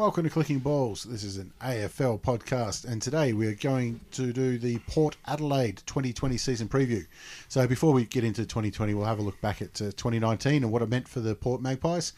Welcome 0.00 0.24
to 0.24 0.30
Clicking 0.30 0.60
Balls. 0.60 1.02
This 1.02 1.22
is 1.22 1.36
an 1.36 1.52
AFL 1.60 2.22
podcast, 2.22 2.86
and 2.86 3.02
today 3.02 3.34
we're 3.34 3.52
going 3.52 4.00
to 4.12 4.32
do 4.32 4.56
the 4.56 4.78
Port 4.86 5.18
Adelaide 5.26 5.82
2020 5.84 6.38
season 6.38 6.68
preview. 6.68 7.06
So, 7.48 7.66
before 7.66 7.92
we 7.92 8.06
get 8.06 8.24
into 8.24 8.46
2020, 8.46 8.94
we'll 8.94 9.04
have 9.04 9.18
a 9.18 9.22
look 9.22 9.38
back 9.42 9.60
at 9.60 9.78
uh, 9.82 9.92
2019 9.92 10.62
and 10.62 10.72
what 10.72 10.80
it 10.80 10.88
meant 10.88 11.06
for 11.06 11.20
the 11.20 11.34
Port 11.34 11.60
Magpies. 11.60 12.14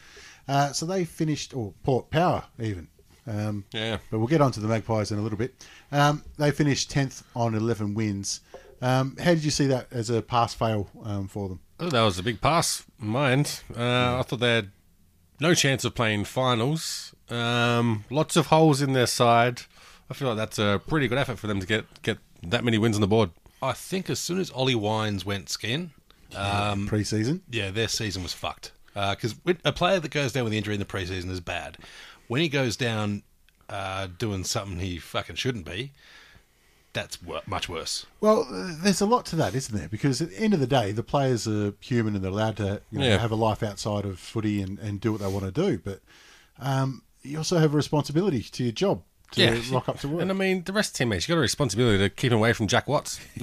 Uh, 0.47 0.71
so, 0.71 0.85
they 0.85 1.03
finished, 1.03 1.53
or 1.53 1.73
Port 1.83 2.09
Power 2.09 2.45
even. 2.57 2.87
Um, 3.27 3.65
Yeah. 3.73 3.97
But 4.09 4.19
we'll 4.19 4.29
get 4.29 4.39
on 4.39 4.53
to 4.53 4.61
the 4.61 4.69
Magpies 4.69 5.11
in 5.11 5.19
a 5.19 5.21
little 5.21 5.37
bit. 5.37 5.53
Um, 5.91 6.23
they 6.37 6.51
finished 6.51 6.89
10th 6.89 7.23
on 7.35 7.53
11 7.53 7.95
wins. 7.95 8.39
Um, 8.81 9.17
how 9.17 9.33
did 9.33 9.43
you 9.43 9.51
see 9.51 9.67
that 9.67 9.87
as 9.91 10.09
a 10.09 10.21
pass 10.21 10.53
fail 10.53 10.89
um, 11.03 11.27
for 11.27 11.49
them? 11.49 11.59
Oh, 11.81 11.89
that 11.89 12.01
was 12.01 12.17
a 12.17 12.23
big 12.23 12.39
pass, 12.39 12.85
mind. 12.97 13.59
Uh, 13.75 14.19
I 14.19 14.21
thought 14.21 14.39
they 14.39 14.55
had 14.55 14.71
no 15.43 15.53
chance 15.53 15.83
of 15.85 15.93
playing 15.93 16.23
finals. 16.23 17.13
Um, 17.29 18.05
lots 18.09 18.35
of 18.35 18.47
holes 18.47 18.81
in 18.81 18.93
their 18.93 19.05
side. 19.07 19.61
I 20.09 20.13
feel 20.13 20.29
like 20.29 20.37
that's 20.37 20.57
a 20.57 20.81
pretty 20.87 21.07
good 21.07 21.17
effort 21.17 21.37
for 21.37 21.47
them 21.47 21.59
to 21.59 21.67
get, 21.67 21.85
get 22.01 22.17
that 22.41 22.63
many 22.63 22.77
wins 22.77 22.95
on 22.95 23.01
the 23.01 23.07
board. 23.07 23.29
I 23.61 23.73
think 23.73 24.09
as 24.09 24.19
soon 24.19 24.39
as 24.39 24.49
Ollie 24.51 24.73
Wines 24.75 25.25
went 25.25 25.49
skin, 25.49 25.91
um, 26.35 26.87
Pre 26.87 27.03
season? 27.03 27.41
yeah, 27.49 27.69
their 27.71 27.87
season 27.87 28.23
was 28.23 28.33
fucked. 28.33 28.71
Because 28.93 29.35
a 29.65 29.71
player 29.71 29.99
that 29.99 30.11
goes 30.11 30.33
down 30.33 30.43
with 30.43 30.53
injury 30.53 30.75
in 30.75 30.79
the 30.79 30.85
preseason 30.85 31.29
is 31.29 31.39
bad. 31.39 31.77
When 32.27 32.41
he 32.41 32.47
goes 32.49 32.77
down 32.77 33.23
uh, 33.69 34.07
doing 34.17 34.43
something 34.43 34.79
he 34.79 34.97
fucking 34.99 35.35
shouldn't 35.35 35.65
be, 35.65 35.91
that's 36.93 37.21
wor- 37.23 37.41
much 37.47 37.67
worse. 37.67 38.05
Well, 38.21 38.47
uh, 38.51 38.75
there's 38.83 39.01
a 39.01 39.05
lot 39.05 39.25
to 39.27 39.35
that, 39.37 39.55
isn't 39.55 39.75
there? 39.77 39.89
Because 39.89 40.21
at 40.21 40.29
the 40.29 40.39
end 40.39 40.53
of 40.53 40.59
the 40.59 40.67
day, 40.67 40.91
the 40.91 41.03
players 41.03 41.47
are 41.47 41.73
human 41.79 42.15
and 42.15 42.23
they're 42.23 42.31
allowed 42.31 42.57
to 42.57 42.81
you 42.91 42.99
know, 42.99 43.05
Yeah. 43.05 43.17
have 43.17 43.31
a 43.31 43.35
life 43.35 43.63
outside 43.63 44.05
of 44.05 44.19
footy 44.19 44.61
and, 44.61 44.77
and 44.79 45.01
do 45.01 45.11
what 45.11 45.21
they 45.21 45.27
want 45.27 45.45
to 45.45 45.51
do. 45.51 45.77
But 45.79 46.01
um, 46.59 47.01
you 47.23 47.37
also 47.37 47.57
have 47.57 47.73
a 47.73 47.77
responsibility 47.77 48.41
to 48.43 48.63
your 48.63 48.71
job 48.71 49.01
to 49.31 49.61
rock 49.71 49.89
up 49.89 49.99
to 50.01 50.07
work. 50.07 50.21
And 50.21 50.29
I 50.29 50.35
mean, 50.35 50.63
the 50.63 50.73
rest 50.73 50.89
of 50.91 50.93
the 50.93 50.97
teammates, 50.99 51.27
you've 51.27 51.33
got 51.35 51.39
a 51.39 51.41
responsibility 51.41 51.97
to 51.97 52.09
keep 52.09 52.31
away 52.31 52.53
from 52.53 52.67
Jack 52.67 52.87
Watts. 52.87 53.19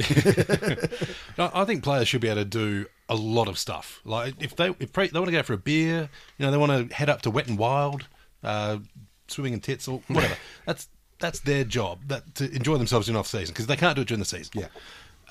I 1.38 1.50
I 1.52 1.64
think 1.64 1.82
players 1.82 2.08
should 2.08 2.20
be 2.20 2.28
able 2.28 2.42
to 2.42 2.44
do 2.44 2.86
a 3.08 3.14
lot 3.16 3.48
of 3.48 3.58
stuff. 3.58 4.00
Like 4.04 4.34
if 4.40 4.54
they 4.56 4.72
if 4.78 4.92
pre- 4.92 5.08
they 5.08 5.18
want 5.18 5.26
to 5.28 5.32
go 5.32 5.42
for 5.42 5.54
a 5.54 5.58
beer, 5.58 6.08
you 6.38 6.46
know, 6.46 6.52
they 6.52 6.56
want 6.58 6.90
to 6.90 6.94
head 6.94 7.08
up 7.08 7.22
to 7.22 7.30
Wet 7.30 7.48
and 7.48 7.58
Wild, 7.58 8.06
uh, 8.44 8.78
swimming 9.26 9.54
in 9.54 9.60
tits 9.60 9.88
or 9.88 10.00
whatever. 10.08 10.36
that's 10.66 10.88
that's 11.20 11.40
their 11.40 11.64
job. 11.64 12.00
That 12.08 12.34
to 12.36 12.50
enjoy 12.50 12.76
themselves 12.76 13.08
in 13.08 13.16
off 13.16 13.26
season 13.26 13.52
because 13.52 13.66
they 13.66 13.76
can't 13.76 13.94
do 13.94 14.02
it 14.02 14.08
during 14.08 14.20
the 14.20 14.24
season. 14.24 14.52
Yeah. 14.54 14.66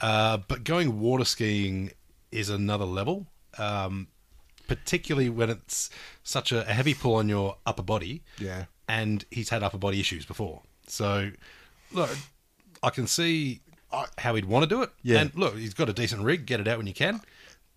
Uh, 0.02 0.38
but 0.48 0.64
going 0.64 1.00
water 1.00 1.26
skiing 1.26 1.92
is 2.32 2.50
another 2.50 2.86
level, 2.86 3.28
um, 3.58 4.08
particularly 4.68 5.30
when 5.30 5.50
it's 5.50 5.90
such 6.24 6.52
a, 6.52 6.68
a 6.70 6.74
heavy 6.74 6.94
pull 6.94 7.16
on 7.16 7.28
your 7.28 7.58
upper 7.66 7.84
body. 7.84 8.24
Yeah. 8.38 8.66
And 8.88 9.26
he's 9.30 9.50
had 9.50 9.62
upper 9.62 9.78
body 9.78 10.00
issues 10.00 10.26
before, 10.26 10.62
so 10.88 11.32
look, 11.92 12.10
I 12.82 12.90
can 12.90 13.08
see 13.08 13.62
how 14.18 14.36
he'd 14.36 14.46
want 14.46 14.64
to 14.64 14.70
do 14.70 14.82
it. 14.82 14.90
Yeah. 15.04 15.22
And 15.22 15.36
look, 15.36 15.56
he's 15.58 15.74
got 15.74 15.90
a 15.90 15.94
decent 15.94 16.24
rig. 16.24 16.46
Get 16.46 16.60
it 16.60 16.68
out 16.68 16.78
when 16.78 16.88
you 16.88 16.94
can. 16.94 17.22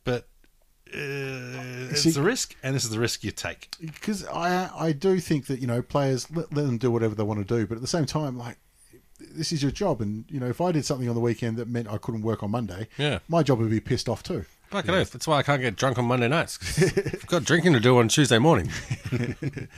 But 0.04 0.22
uh, 0.22 0.24
it's 0.92 2.02
See- 2.02 2.18
a 2.18 2.22
risk, 2.22 2.54
and 2.62 2.74
this 2.74 2.84
is 2.84 2.90
the 2.90 2.98
risk 3.00 3.24
you 3.24 3.30
take. 3.30 3.68
because 3.80 4.26
I 4.26 4.70
I 4.76 4.92
do 4.92 5.18
think 5.20 5.46
that 5.46 5.60
you 5.60 5.66
know 5.66 5.82
players 5.82 6.30
let, 6.30 6.52
let 6.52 6.66
them 6.66 6.78
do 6.78 6.90
whatever 6.90 7.14
they 7.14 7.22
want 7.22 7.46
to 7.46 7.54
do, 7.58 7.66
but 7.66 7.76
at 7.76 7.80
the 7.80 7.86
same 7.88 8.06
time, 8.06 8.36
like 8.36 8.56
this 9.20 9.52
is 9.52 9.62
your 9.62 9.72
job, 9.72 10.00
and 10.00 10.24
you 10.28 10.40
know 10.40 10.48
if 10.48 10.60
I 10.60 10.72
did 10.72 10.84
something 10.84 11.08
on 11.08 11.14
the 11.14 11.20
weekend 11.20 11.56
that 11.56 11.68
meant 11.68 11.88
I 11.88 11.98
couldn't 11.98 12.22
work 12.22 12.42
on 12.42 12.50
Monday, 12.50 12.88
Yeah. 12.98 13.20
my 13.28 13.42
job 13.42 13.58
would 13.60 13.70
be 13.70 13.80
pissed 13.80 14.08
off 14.08 14.22
too. 14.22 14.44
Fucking 14.70 14.94
oath. 14.94 15.10
That's 15.12 15.26
why 15.26 15.36
I 15.36 15.42
can't 15.42 15.60
get 15.60 15.76
drunk 15.76 15.98
on 15.98 16.06
Monday 16.06 16.28
nights. 16.28 16.58
I've 16.82 17.26
got 17.26 17.44
drinking 17.44 17.74
to 17.74 17.80
do 17.80 17.98
on 17.98 18.08
Tuesday 18.08 18.38
morning. 18.38 18.70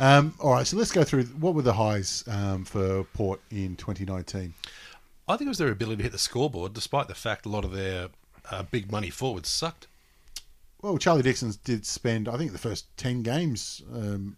Um, 0.00 0.34
all 0.40 0.52
right, 0.52 0.66
so 0.66 0.76
let's 0.76 0.90
go 0.92 1.04
through 1.04 1.24
what 1.24 1.54
were 1.54 1.62
the 1.62 1.74
highs 1.74 2.24
um, 2.28 2.64
for 2.64 3.04
Port 3.04 3.40
in 3.50 3.76
2019. 3.76 4.54
I 5.28 5.36
think 5.36 5.46
it 5.46 5.48
was 5.48 5.58
their 5.58 5.70
ability 5.70 5.98
to 5.98 6.02
hit 6.04 6.12
the 6.12 6.18
scoreboard, 6.18 6.72
despite 6.74 7.08
the 7.08 7.14
fact 7.14 7.46
a 7.46 7.48
lot 7.48 7.64
of 7.64 7.72
their 7.72 8.08
uh, 8.50 8.62
big 8.64 8.90
money 8.90 9.10
forwards 9.10 9.48
sucked. 9.48 9.86
Well, 10.84 10.98
Charlie 10.98 11.22
Dixon 11.22 11.50
did 11.64 11.86
spend, 11.86 12.28
I 12.28 12.36
think, 12.36 12.52
the 12.52 12.58
first 12.58 12.94
10 12.98 13.22
games 13.22 13.82
um, 13.90 14.36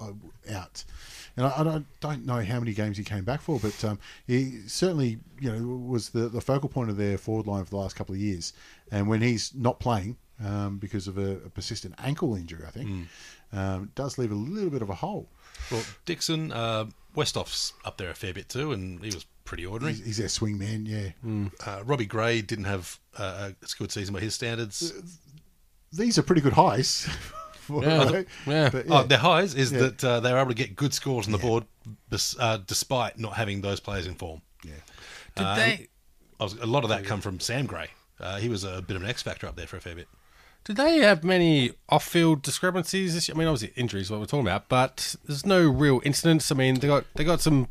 uh, 0.00 0.10
out. 0.50 0.82
And 1.36 1.46
I, 1.46 1.60
I 1.60 1.62
don't, 1.62 1.86
don't 2.00 2.26
know 2.26 2.42
how 2.42 2.58
many 2.58 2.72
games 2.72 2.96
he 2.96 3.04
came 3.04 3.22
back 3.22 3.40
for, 3.40 3.60
but 3.60 3.84
um, 3.84 4.00
he 4.26 4.62
certainly, 4.66 5.20
you 5.40 5.52
know, 5.52 5.64
was 5.64 6.08
the, 6.08 6.28
the 6.28 6.40
focal 6.40 6.68
point 6.68 6.90
of 6.90 6.96
their 6.96 7.16
forward 7.16 7.46
line 7.46 7.62
for 7.62 7.70
the 7.70 7.76
last 7.76 7.94
couple 7.94 8.16
of 8.16 8.20
years. 8.20 8.52
And 8.90 9.06
when 9.06 9.22
he's 9.22 9.54
not 9.54 9.78
playing 9.78 10.16
um, 10.44 10.78
because 10.78 11.06
of 11.06 11.18
a, 11.18 11.36
a 11.36 11.50
persistent 11.50 11.94
ankle 12.02 12.34
injury, 12.34 12.64
I 12.66 12.70
think, 12.70 13.06
um, 13.52 13.92
does 13.94 14.18
leave 14.18 14.32
a 14.32 14.34
little 14.34 14.70
bit 14.70 14.82
of 14.82 14.90
a 14.90 14.94
hole. 14.94 15.28
Well, 15.70 15.84
Dixon, 16.04 16.50
uh, 16.50 16.86
Westhoff's 17.14 17.74
up 17.84 17.96
there 17.96 18.10
a 18.10 18.14
fair 18.14 18.34
bit 18.34 18.48
too, 18.48 18.72
and 18.72 19.04
he 19.04 19.14
was 19.14 19.24
pretty 19.44 19.64
ordinary. 19.64 19.94
He's, 19.94 20.04
he's 20.04 20.16
their 20.16 20.28
swing 20.28 20.58
man, 20.58 20.84
yeah. 20.84 21.10
Uh, 21.64 21.84
Robbie 21.84 22.06
Gray 22.06 22.42
didn't 22.42 22.64
have 22.64 22.98
uh, 23.16 23.50
a 23.62 23.66
good 23.78 23.92
season 23.92 24.12
by 24.14 24.20
his 24.20 24.34
standards. 24.34 24.92
These 25.92 26.18
are 26.18 26.22
pretty 26.22 26.40
good 26.42 26.52
highs. 26.54 27.04
for- 27.60 27.82
Yeah. 27.84 28.22
Yeah. 28.46 28.68
But, 28.70 28.86
Oh, 28.88 29.02
their 29.04 29.18
highs 29.18 29.54
is 29.54 29.72
Yeah. 29.72 29.78
that 29.80 30.04
uh, 30.04 30.20
they 30.20 30.32
were 30.32 30.38
able 30.38 30.50
to 30.50 30.54
get 30.54 30.76
good 30.76 30.92
scores 30.94 31.26
on 31.26 31.32
the 31.32 31.38
board, 31.38 31.64
uh, 32.38 32.58
despite 32.66 33.18
not 33.18 33.34
having 33.34 33.60
those 33.60 33.80
players 33.80 34.06
in 34.06 34.14
form. 34.14 34.42
yeah. 34.64 34.72
Did 35.34 35.44
they 35.56 35.86
I 36.40 36.44
was, 36.44 36.54
a 36.54 36.66
lot 36.66 36.82
of 36.84 36.90
that 36.90 37.04
come 37.04 37.20
from 37.20 37.40
Sam 37.40 37.66
Gray. 37.66 37.88
Uh, 38.20 38.38
he 38.38 38.48
was 38.48 38.64
a 38.64 38.82
bit 38.82 38.96
of 38.96 39.02
an 39.02 39.08
X 39.08 39.22
factor 39.22 39.46
up 39.46 39.56
there 39.56 39.66
for 39.66 39.76
a 39.76 39.80
fair 39.80 39.94
bit. 39.94 40.08
Did 40.64 40.76
they 40.76 40.98
have 40.98 41.22
many 41.22 41.72
off-field 41.88 42.42
discrepancies? 42.42 43.14
this 43.14 43.28
year? 43.28 43.36
I 43.36 43.38
mean, 43.38 43.46
obviously 43.48 43.72
injuries, 43.80 44.10
what 44.10 44.18
we're 44.20 44.26
talking 44.26 44.46
about, 44.46 44.68
but 44.68 45.14
there's 45.24 45.46
no 45.46 45.66
real 45.68 46.00
incidents. 46.04 46.50
I 46.50 46.54
mean, 46.56 46.74
they 46.80 46.88
got 46.88 47.04
they 47.14 47.24
got 47.24 47.40
some, 47.40 47.68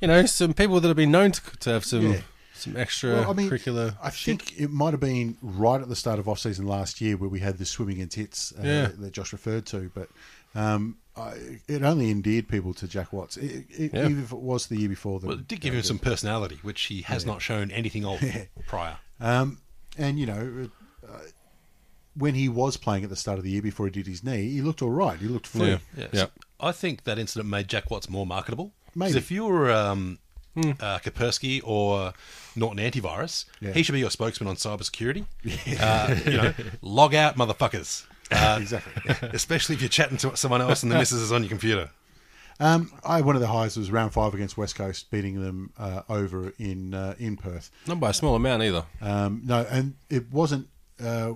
you 0.00 0.08
know, 0.08 0.24
some 0.26 0.54
people 0.54 0.80
that 0.80 0.88
have 0.88 0.96
been 0.96 1.10
known 1.10 1.32
to, 1.32 1.40
to 1.58 1.70
have 1.70 1.84
some 1.84 2.12
Yeah. 2.12 2.20
Some 2.62 2.76
extra 2.76 3.10
Well, 3.14 3.30
I 3.30 3.32
mean, 3.34 3.50
curricular. 3.50 3.96
I 4.02 4.10
think 4.10 4.58
it 4.58 4.70
might 4.70 4.92
have 4.92 5.00
been 5.00 5.36
right 5.42 5.80
at 5.80 5.88
the 5.88 5.96
start 5.96 6.18
of 6.18 6.28
off 6.28 6.38
season 6.38 6.66
last 6.66 7.00
year 7.00 7.16
where 7.16 7.28
we 7.28 7.40
had 7.40 7.58
the 7.58 7.64
swimming 7.64 8.00
and 8.00 8.10
tits 8.10 8.52
uh, 8.58 8.62
Yeah. 8.62 8.88
that 8.98 9.12
Josh 9.12 9.32
referred 9.32 9.66
to, 9.66 9.90
but 9.94 10.08
um, 10.54 10.96
I, 11.16 11.58
it 11.68 11.82
only 11.82 12.10
endeared 12.10 12.48
people 12.48 12.72
to 12.74 12.88
Jack 12.88 13.12
Watts, 13.12 13.36
it, 13.36 13.66
it, 13.70 13.92
Yeah. 13.94 14.04
even 14.06 14.22
if 14.22 14.32
it 14.32 14.38
was 14.38 14.66
the 14.66 14.76
year 14.78 14.88
before. 14.88 15.20
The, 15.20 15.26
Well, 15.28 15.38
it 15.38 15.48
did 15.48 15.60
give 15.60 15.74
him 15.74 15.82
some 15.82 15.98
personality, 15.98 16.58
which 16.62 16.80
he 16.82 17.02
has 17.02 17.24
not 17.26 17.42
shown 17.42 17.70
anything 17.70 18.04
of 18.04 18.20
prior. 18.66 18.96
Um, 19.20 19.58
and 19.98 20.18
you 20.18 20.26
know, 20.26 20.68
uh, 21.06 21.18
when 22.14 22.34
he 22.34 22.48
was 22.48 22.76
playing 22.76 23.04
at 23.04 23.10
the 23.10 23.16
start 23.16 23.38
of 23.38 23.44
the 23.44 23.50
year 23.50 23.62
before 23.62 23.86
he 23.86 23.92
did 23.92 24.06
his 24.06 24.22
knee, 24.22 24.50
he 24.50 24.60
looked 24.60 24.82
all 24.82 24.90
right. 24.90 25.18
He 25.18 25.26
looked 25.28 25.46
free. 25.46 25.68
Yeah. 25.68 25.78
Yeah, 25.96 26.06
Yeah. 26.12 26.20
so 26.20 26.30
I 26.60 26.72
think 26.72 27.04
that 27.04 27.18
incident 27.18 27.48
made 27.48 27.68
Jack 27.68 27.90
Watts 27.90 28.08
more 28.08 28.26
marketable. 28.26 28.72
'Cause 28.88 28.96
Maybe. 28.96 29.18
if 29.18 29.30
you 29.30 29.44
were 29.46 29.70
um, 29.72 30.18
uh, 30.56 30.98
Kaspersky 30.98 31.60
or 31.64 32.12
Norton 32.56 32.78
Antivirus, 32.84 33.46
Yeah. 33.60 33.72
he 33.72 33.82
should 33.82 33.92
be 33.92 34.00
your 34.00 34.10
spokesman 34.10 34.48
on 34.48 34.56
cybersecurity. 34.56 35.24
Uh, 35.80 36.14
you 36.26 36.36
know, 36.36 36.54
log 36.82 37.14
out, 37.14 37.36
motherfuckers. 37.36 38.04
Uh, 38.32 38.58
Exactly. 38.62 39.28
especially 39.34 39.74
if 39.74 39.82
you're 39.82 39.90
chatting 39.90 40.16
to 40.16 40.34
someone 40.38 40.62
else 40.62 40.82
and 40.82 40.90
the 40.90 40.96
missus 40.96 41.20
is 41.20 41.32
on 41.32 41.42
your 41.42 41.50
computer. 41.50 41.90
Um, 42.60 42.90
I 43.04 43.20
one 43.20 43.34
of 43.34 43.42
the 43.42 43.48
highs 43.48 43.76
was 43.76 43.90
round 43.90 44.14
five 44.14 44.32
against 44.32 44.56
West 44.56 44.74
Coast, 44.74 45.10
beating 45.10 45.42
them 45.42 45.70
uh, 45.78 46.00
over 46.08 46.52
in 46.58 46.94
uh, 46.94 47.14
in 47.18 47.36
Perth. 47.36 47.70
Not 47.86 48.00
by 48.00 48.08
a 48.10 48.14
small 48.14 48.34
amount 48.34 48.62
either. 48.62 48.84
Um, 49.02 49.42
no, 49.44 49.66
and 49.70 49.96
it 50.08 50.32
wasn't. 50.32 50.68
Uh, 51.02 51.34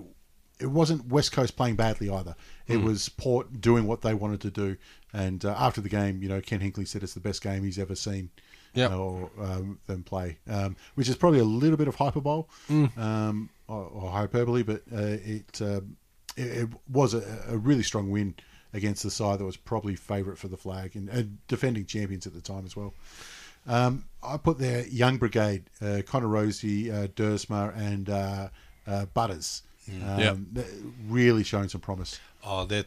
it 0.59 0.71
wasn't 0.71 1.05
West 1.07 1.31
Coast 1.33 1.55
playing 1.55 1.75
badly 1.75 2.09
either. 2.09 2.35
It 2.65 2.77
was 2.81 3.09
Port 3.09 3.61
doing 3.61 3.85
what 3.85 4.01
they 4.01 4.15
wanted 4.15 4.41
to 4.41 4.49
do. 4.49 4.77
And 5.13 5.45
uh, 5.45 5.53
after 5.55 5.81
the 5.81 5.89
game, 5.89 6.23
you 6.23 6.29
know, 6.29 6.41
Ken 6.41 6.59
Hinkley 6.61 6.87
said 6.87 7.03
it's 7.03 7.13
the 7.13 7.19
best 7.19 7.43
game 7.43 7.63
he's 7.63 7.77
ever 7.77 7.93
seen. 7.93 8.31
Yep. 8.73 8.91
Or 8.91 9.29
um, 9.39 9.79
them 9.87 10.03
play, 10.03 10.37
um, 10.47 10.75
which 10.95 11.09
is 11.09 11.15
probably 11.15 11.39
a 11.39 11.43
little 11.43 11.77
bit 11.77 11.87
of 11.87 11.95
hyperbole 11.95 12.43
um, 12.69 13.49
or, 13.67 13.83
or 13.85 14.11
hyperbole, 14.11 14.63
but 14.63 14.81
uh, 14.93 15.17
it, 15.23 15.61
um, 15.61 15.97
it 16.35 16.41
it 16.63 16.69
was 16.89 17.13
a, 17.13 17.23
a 17.47 17.57
really 17.57 17.83
strong 17.83 18.11
win 18.11 18.35
against 18.73 19.01
the 19.03 19.09
side 19.09 19.39
that 19.39 19.45
was 19.45 19.57
probably 19.57 19.95
favourite 19.95 20.37
for 20.37 20.47
the 20.47 20.57
flag 20.57 20.95
and, 20.95 21.09
and 21.09 21.37
defending 21.47 21.85
champions 21.85 22.27
at 22.27 22.33
the 22.33 22.41
time 22.41 22.65
as 22.65 22.75
well. 22.75 22.93
Um, 23.65 24.05
I 24.21 24.37
put 24.37 24.59
their 24.59 24.85
young 24.87 25.17
brigade, 25.17 25.63
uh, 25.81 26.01
Connor 26.05 26.27
Rozee, 26.27 26.91
uh, 26.91 27.07
Duursma, 27.07 27.75
and 27.77 28.09
uh, 28.09 28.49
uh, 28.85 29.05
Butters. 29.13 29.63
Um, 30.05 30.19
Yep. 30.55 30.65
Really 31.07 31.43
showing 31.43 31.69
some 31.69 31.81
promise. 31.81 32.19
Oh, 32.43 32.65
they're 32.65 32.85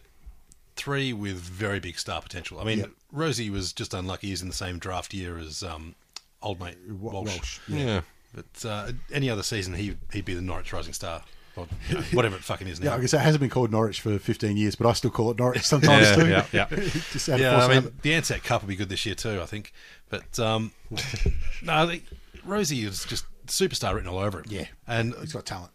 three 0.81 1.13
with 1.13 1.37
very 1.37 1.81
big 1.81 1.99
star 1.99 2.21
potential. 2.23 2.59
I 2.61 2.65
mean, 2.65 2.79
Yep. 2.81 2.91
Rozee 3.15 3.51
was 3.51 3.73
just 3.73 3.95
unlucky. 3.95 4.29
He's 4.29 4.43
in 4.43 4.49
the 4.49 4.55
same 4.55 4.79
draft 4.79 5.13
year 5.15 5.39
as 5.39 5.63
um, 5.63 5.95
old 6.43 6.61
mate 6.61 6.77
Wa- 6.89 7.13
Walsh. 7.13 7.37
Walsh. 7.37 7.61
Yeah. 7.69 8.01
But 8.35 8.65
uh, 8.69 8.93
any 9.13 9.29
other 9.29 9.43
season, 9.43 9.75
he, 9.75 9.97
he'd 10.13 10.25
be 10.25 10.35
the 10.35 10.41
Norwich 10.43 10.73
Rising 10.73 10.93
Star. 10.93 11.23
Or, 11.57 11.67
you 11.89 11.97
know, 11.97 12.01
whatever 12.13 12.37
it 12.37 12.45
fucking 12.45 12.69
is 12.69 12.79
now. 12.81 12.91
Yeah. 12.93 12.97
I 12.97 13.01
guess 13.01 13.13
it 13.13 13.19
hasn't 13.19 13.41
been 13.41 13.51
called 13.51 13.73
Norwich 13.73 14.01
for 14.01 14.19
15 14.19 14.57
years, 14.57 14.77
but 14.77 14.87
I 14.87 14.93
still 14.93 15.11
call 15.11 15.33
it 15.33 15.39
Norwich 15.39 15.63
sometimes 15.63 16.07
Yeah, 16.09 16.15
too. 16.15 16.29
yeah, 16.29 16.47
yeah. 16.53 16.67
Just 17.13 17.29
out 17.29 17.35
of 17.35 17.41
Yeah, 17.41 17.57
I 17.57 17.67
mean, 17.67 17.75
habit. 17.83 18.03
the 18.03 18.11
Ansett 18.13 18.45
Cup 18.45 18.63
will 18.63 18.69
be 18.69 18.77
good 18.77 18.89
this 18.89 19.05
year 19.05 19.17
too, 19.17 19.41
I 19.43 19.47
think. 19.47 19.73
But 20.09 20.39
um, 20.39 20.73
no, 21.63 21.73
I 21.73 22.03
Rozee 22.47 22.85
is 22.87 23.05
just 23.05 23.25
superstar 23.47 23.95
written 23.95 24.09
all 24.09 24.19
over 24.19 24.39
him. 24.39 24.45
Yeah. 24.49 24.67
and 24.87 25.13
he's 25.21 25.33
got 25.33 25.45
talent. 25.45 25.73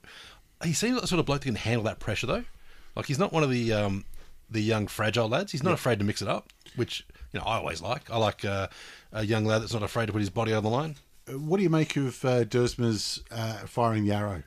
he 0.64 0.72
seems 0.72 0.94
like 0.94 1.02
the 1.02 1.08
sort 1.10 1.20
of 1.20 1.26
bloke 1.26 1.42
that 1.42 1.48
can 1.48 1.56
handle 1.56 1.84
that 1.84 2.00
pressure 2.00 2.26
though. 2.28 2.46
Like 2.96 3.06
he's 3.08 3.20
not 3.20 3.34
one 3.34 3.44
of 3.44 3.50
the 3.50 3.74
um, 3.74 4.06
the 4.50 4.62
young 4.62 4.88
fragile 4.88 5.28
lads. 5.28 5.52
He's 5.52 5.64
not 5.64 5.74
afraid 5.74 6.00
to 6.00 6.06
mix 6.06 6.22
it 6.22 6.28
up, 6.28 6.50
which 6.76 7.06
you 7.34 7.40
know 7.40 7.46
I 7.46 7.58
always 7.58 7.82
like. 7.82 8.10
I 8.10 8.18
like 8.18 8.44
uh, 8.46 8.68
a 9.12 9.26
young 9.26 9.46
lad 9.46 9.62
that's 9.62 9.74
not 9.74 9.84
afraid 9.84 10.06
to 10.08 10.12
put 10.14 10.20
his 10.22 10.30
body 10.30 10.54
on 10.54 10.64
the 10.64 10.70
line. 10.70 10.96
Uh, 11.28 11.34
What 11.40 11.58
do 11.58 11.64
you 11.64 11.70
make 11.70 11.96
of 11.98 12.24
uh, 12.26 12.44
Duursma's 12.46 13.24
uh, 13.32 13.66
firing 13.66 14.06
the 14.06 14.14
arrow 14.14 14.44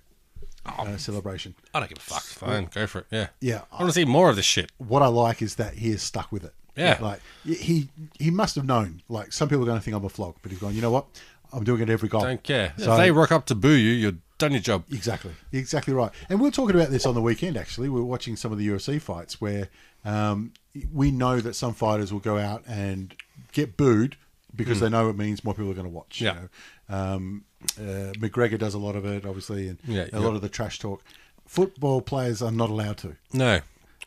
Oh. 0.66 0.84
uh, 0.86 0.96
celebration? 0.98 1.54
I 1.74 1.80
don't 1.80 1.88
give 1.88 1.98
a 1.98 2.00
fuck. 2.00 2.22
Fine, 2.22 2.68
go 2.74 2.86
for 2.86 2.98
it. 3.00 3.06
Yeah. 3.10 3.28
Yeah, 3.40 3.62
I 3.72 3.76
want 3.82 3.88
to 3.88 3.94
see 3.94 4.04
more 4.04 4.28
of 4.30 4.36
this 4.36 4.44
shit. 4.44 4.70
what 4.78 5.02
I 5.02 5.06
like 5.06 5.40
is 5.42 5.54
that 5.56 5.74
he 5.74 5.90
is 5.90 6.02
stuck 6.02 6.30
with 6.30 6.44
it. 6.44 6.52
Yeah. 6.76 6.98
like 7.00 7.20
he 7.44 7.88
he 8.20 8.30
must 8.30 8.54
have 8.54 8.64
known. 8.64 9.02
Like 9.08 9.32
some 9.32 9.48
people 9.48 9.62
are 9.64 9.66
going 9.66 9.78
to 9.80 9.84
think 9.84 9.96
I'm 9.96 10.04
a 10.04 10.08
flog, 10.08 10.36
but 10.42 10.52
he's 10.52 10.60
gone. 10.60 10.74
You 10.76 10.82
know 10.82 10.92
what? 10.92 11.06
I'm 11.52 11.64
doing 11.64 11.80
it 11.80 11.90
every 11.90 12.08
goal. 12.08 12.20
Don't 12.20 12.42
care. 12.42 12.72
So- 12.76 12.92
if 12.92 12.98
they 12.98 13.10
rock 13.10 13.32
up 13.32 13.46
to 13.46 13.54
boo 13.56 13.70
you, 13.72 13.90
you've 13.92 14.18
done 14.38 14.52
your 14.52 14.60
job. 14.60 14.84
Exactly, 14.90 15.32
exactly 15.52 15.92
right. 15.92 16.10
And 16.28 16.40
we 16.40 16.48
were 16.48 16.52
talking 16.52 16.74
about 16.76 16.90
this 16.90 17.04
on 17.06 17.14
the 17.14 17.22
weekend. 17.22 17.56
Actually, 17.56 17.88
we 17.88 18.00
were 18.00 18.06
watching 18.06 18.36
some 18.36 18.52
of 18.52 18.58
the 18.58 18.66
UFC 18.68 19.00
fights 19.00 19.40
where 19.40 19.68
um, 20.04 20.52
we 20.92 21.10
know 21.10 21.40
that 21.40 21.54
some 21.54 21.74
fighters 21.74 22.12
will 22.12 22.20
go 22.20 22.38
out 22.38 22.62
and 22.66 23.14
get 23.52 23.76
booed 23.76 24.16
because 24.54 24.80
they 24.80 24.88
know 24.88 25.08
it 25.10 25.16
means 25.16 25.44
more 25.44 25.54
people 25.54 25.70
are 25.70 25.74
going 25.74 25.86
to 25.86 25.92
watch. 25.92 26.20
Yeah. 26.20 26.34
You 26.34 26.40
know? 26.88 26.96
um, 26.96 27.44
uh, 27.78 28.12
McGregor 28.18 28.58
does 28.58 28.74
a 28.74 28.78
lot 28.78 28.96
of 28.96 29.04
it, 29.04 29.26
obviously, 29.26 29.68
and 29.68 29.78
Yeah, 29.84 30.02
a 30.04 30.08
yeah. 30.12 30.18
lot 30.18 30.34
of 30.34 30.40
the 30.42 30.48
trash 30.48 30.78
talk. 30.78 31.02
Football 31.46 32.00
players 32.00 32.40
are 32.42 32.52
not 32.52 32.70
allowed 32.70 32.98
to. 32.98 33.16
No. 33.32 33.60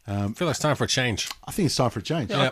Um, 0.07 0.31
I 0.31 0.33
feel 0.33 0.47
like 0.47 0.53
it's 0.55 0.59
time 0.59 0.75
for 0.75 0.85
a 0.85 0.87
change. 0.87 1.29
I 1.47 1.51
think 1.51 1.67
it's 1.67 1.75
time 1.75 1.89
for 1.89 1.99
a 1.99 2.03
change. 2.03 2.31
Yeah. 2.31 2.51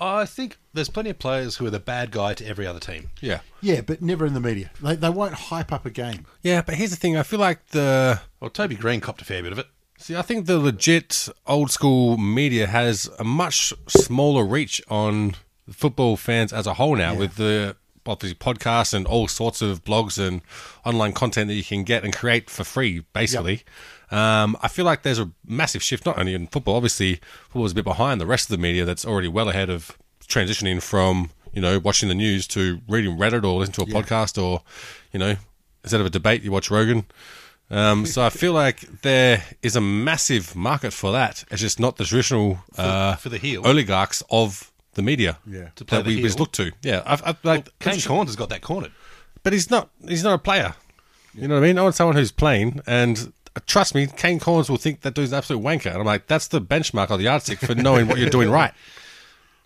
I 0.00 0.24
think 0.26 0.58
there's 0.76 0.88
plenty 0.88 1.10
of 1.10 1.18
players 1.18 1.56
who 1.56 1.66
are 1.66 1.70
the 1.70 1.80
bad 1.80 2.12
guy 2.12 2.34
to 2.34 2.46
every 2.46 2.66
other 2.66 2.78
team. 2.78 3.10
Yeah. 3.20 3.40
Yeah, 3.60 3.80
but 3.80 4.00
never 4.00 4.24
in 4.26 4.34
the 4.34 4.40
media. 4.40 4.70
They, 4.80 4.94
they 4.94 5.10
won't 5.10 5.34
hype 5.34 5.72
up 5.72 5.84
a 5.84 5.90
game. 5.90 6.26
Yeah, 6.42 6.62
but 6.62 6.76
here's 6.76 6.90
the 6.90 6.96
thing. 6.96 7.16
I 7.16 7.22
feel 7.24 7.40
like 7.40 7.66
the 7.68 8.20
Well, 8.40 8.50
Toby 8.50 8.76
Greene 8.76 9.00
copped 9.00 9.22
a 9.22 9.24
fair 9.24 9.42
bit 9.42 9.52
of 9.52 9.58
it. 9.58 9.66
See, 9.98 10.14
I 10.14 10.22
think 10.22 10.46
the 10.46 10.58
legit 10.58 11.28
old 11.46 11.70
school 11.70 12.18
media 12.18 12.66
has 12.66 13.10
a 13.18 13.24
much 13.24 13.72
smaller 13.88 14.44
reach 14.44 14.80
on 14.88 15.34
football 15.70 16.16
fans 16.16 16.52
as 16.52 16.66
a 16.66 16.74
whole 16.74 16.94
now 16.94 17.14
with 17.14 17.36
the 17.36 17.76
obviously 18.06 18.36
podcasts 18.36 18.94
and 18.94 19.06
all 19.06 19.26
sorts 19.26 19.62
of 19.62 19.82
blogs 19.84 20.18
and 20.18 20.42
online 20.84 21.12
content 21.12 21.48
that 21.48 21.54
you 21.54 21.64
can 21.64 21.82
get 21.82 22.04
and 22.04 22.14
create 22.14 22.48
for 22.50 22.62
free, 22.62 23.04
basically. 23.12 23.64
Um, 24.10 24.56
I 24.62 24.68
feel 24.68 24.84
like 24.84 25.02
there's 25.02 25.18
a 25.18 25.32
massive 25.44 25.82
shift, 25.82 26.06
not 26.06 26.18
only 26.18 26.34
in 26.34 26.46
football, 26.46 26.76
obviously, 26.76 27.14
football 27.14 27.48
football's 27.48 27.72
a 27.72 27.74
bit 27.74 27.84
behind 27.84 28.20
the 28.20 28.26
rest 28.26 28.50
of 28.50 28.56
the 28.56 28.62
media 28.62 28.84
that's 28.84 29.04
already 29.04 29.28
well 29.28 29.48
ahead 29.48 29.70
of 29.70 29.98
transitioning 30.26 30.82
from, 30.82 31.30
you 31.52 31.60
know, 31.60 31.78
watching 31.78 32.08
the 32.08 32.14
news 32.14 32.46
to 32.48 32.80
reading 32.88 33.16
Reddit 33.16 33.44
or 33.44 33.58
listening 33.58 33.86
to 33.86 33.96
a 33.96 34.02
podcast 34.02 34.42
or, 34.42 34.62
you 35.12 35.18
know, 35.18 35.36
instead 35.82 36.00
of 36.00 36.06
a 36.06 36.10
debate, 36.10 36.42
you 36.42 36.50
watch 36.50 36.70
Rogan. 36.70 37.04
Um, 37.70 38.06
so 38.06 38.22
I 38.22 38.30
feel 38.30 38.52
like 38.52 38.80
there 39.02 39.42
is 39.62 39.74
a 39.74 39.80
massive 39.80 40.54
market 40.54 40.92
for 40.92 41.12
that. 41.12 41.44
It's 41.50 41.60
just 41.60 41.80
not 41.80 41.96
the 41.96 42.04
traditional 42.04 42.58
uh, 42.78 43.16
for 43.16 43.28
the 43.28 43.38
heel. 43.38 43.66
oligarchs 43.66 44.22
of 44.30 44.70
the 44.94 45.02
media. 45.02 45.38
Yeah. 45.46 45.70
To 45.76 45.84
play 45.84 45.98
that 45.98 46.04
the 46.04 46.16
we 46.16 46.22
just 46.22 46.36
heel. 46.36 46.42
look 46.44 46.52
to. 46.52 46.72
Yeah, 46.82 47.02
I've, 47.04 47.22
I've, 47.26 47.44
like 47.44 47.76
Kane 47.80 47.94
Cornes 47.94 48.26
has 48.26 48.36
got 48.36 48.50
that 48.50 48.62
cornered. 48.62 48.92
but 49.42 49.52
he's 49.52 49.70
not. 49.70 49.90
He's 50.06 50.22
not 50.22 50.34
a 50.34 50.38
player. 50.38 50.74
You 51.34 51.48
know 51.48 51.54
what 51.54 51.64
I 51.64 51.66
mean? 51.66 51.78
I 51.78 51.82
want 51.82 51.94
someone 51.94 52.16
who's 52.16 52.32
playing, 52.32 52.80
and 52.86 53.32
uh, 53.56 53.60
trust 53.66 53.94
me, 53.94 54.06
Kane 54.06 54.38
Cornes 54.38 54.70
will 54.70 54.78
think 54.78 55.00
that 55.02 55.14
dude's 55.14 55.32
an 55.32 55.38
absolute 55.38 55.62
wanker. 55.62 55.90
And 55.90 55.98
I'm 55.98 56.06
like, 56.06 56.28
that's 56.28 56.48
the 56.48 56.60
benchmark 56.60 57.10
or 57.10 57.16
the 57.18 57.24
yardstick 57.24 57.58
for 57.58 57.74
knowing 57.74 58.06
what 58.06 58.18
you're 58.18 58.30
doing 58.30 58.50
right. 58.60 58.72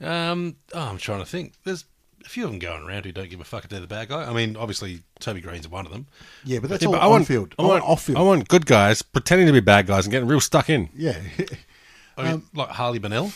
Um, 0.01 0.57
oh, 0.75 0.81
I'm 0.81 0.99
trying 0.99 1.21
to 1.21 1.27
think. 1.27 1.55
There's 1.65 1.85
a 2.25 2.29
few 2.29 2.45
of 2.45 2.51
them 2.51 2.59
going 2.59 2.83
around 2.87 3.05
who 3.05 3.13
don't 3.13 3.29
give 3.31 3.41
a 3.41 3.45
fuck 3.45 3.65
if 3.65 3.71
they're 3.71 3.81
the 3.81 3.87
bad 3.87 4.09
guy. 4.09 4.25
I 4.25 4.33
mean, 4.33 4.57
obviously 4.57 5.03
Toby 5.21 5.41
Greene's 5.41 5.69
one 5.69 5.87
of 5.87 5.93
them. 5.93 6.07
Yeah, 6.45 6.59
but 6.61 6.71
that's 6.71 6.83
Yeah, 6.83 6.89
all 6.89 6.93
but 6.95 7.01
I 7.03 7.05
on 7.05 7.11
want, 7.11 7.27
field. 7.27 7.55
I 7.59 7.63
want 7.63 7.85
off 7.85 8.03
field. 8.03 8.19
I 8.19 8.23
want 8.23 8.49
good 8.49 8.67
guys 8.67 9.03
pretending 9.03 9.47
to 9.47 9.53
be 9.53 9.61
bad 9.61 9.87
guys 9.87 10.05
and 10.07 10.13
getting 10.13 10.29
real 10.29 10.41
stuck 10.41 10.69
in. 10.71 10.89
yeah. 10.95 11.19
I 12.17 12.33
mean, 12.33 12.43
like 12.55 12.69
Harley 12.69 12.99
Bennell. 12.99 13.33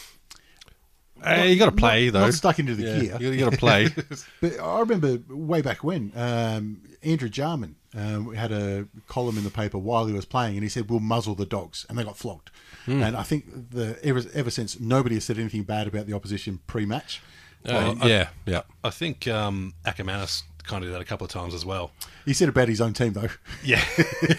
Hey, 1.24 1.52
you 1.52 1.58
got 1.58 1.66
to 1.66 1.72
play 1.72 2.06
not, 2.06 2.12
though. 2.12 2.24
Not 2.26 2.34
stuck 2.34 2.58
into 2.58 2.74
the 2.74 2.82
Yeah, 2.82 3.00
gear. 3.00 3.16
you, 3.20 3.30
you 3.32 3.44
got 3.44 3.52
to 3.52 3.58
play. 3.58 3.88
But 4.40 4.60
I 4.60 4.80
remember 4.80 5.18
way 5.28 5.62
back 5.62 5.82
when 5.82 6.12
um, 6.14 6.82
Andrew 7.02 7.28
Jarman 7.28 7.76
um, 7.96 8.34
had 8.34 8.52
a 8.52 8.86
column 9.08 9.38
in 9.38 9.44
the 9.44 9.50
paper 9.50 9.78
while 9.78 10.06
he 10.06 10.12
was 10.12 10.24
playing, 10.24 10.54
and 10.56 10.62
he 10.62 10.68
said, 10.68 10.90
"We'll 10.90 11.00
muzzle 11.00 11.34
the 11.34 11.46
dogs," 11.46 11.86
and 11.88 11.98
they 11.98 12.04
got 12.04 12.16
flogged. 12.16 12.50
Hmm. 12.84 13.02
And 13.02 13.16
I 13.16 13.22
think 13.22 13.70
the 13.70 13.98
ever 14.04 14.22
ever 14.34 14.50
since 14.50 14.78
nobody 14.80 15.14
has 15.16 15.24
said 15.24 15.38
anything 15.38 15.62
bad 15.62 15.86
about 15.86 16.06
the 16.06 16.12
opposition 16.12 16.60
pre-match. 16.66 17.22
Uh, 17.64 17.94
yeah, 18.04 18.28
yeah. 18.44 18.62
I 18.82 18.90
think 18.90 19.26
um, 19.26 19.72
Akermanis 19.86 20.42
kind 20.64 20.82
of 20.82 20.88
did 20.90 20.94
that 20.94 21.00
a 21.00 21.04
couple 21.04 21.24
of 21.24 21.30
times 21.30 21.54
as 21.54 21.64
well. 21.64 21.90
He 22.24 22.32
said 22.32 22.48
about 22.48 22.68
his 22.68 22.80
own 22.80 22.92
team 22.92 23.12
though. 23.12 23.28
Yeah. 23.64 23.82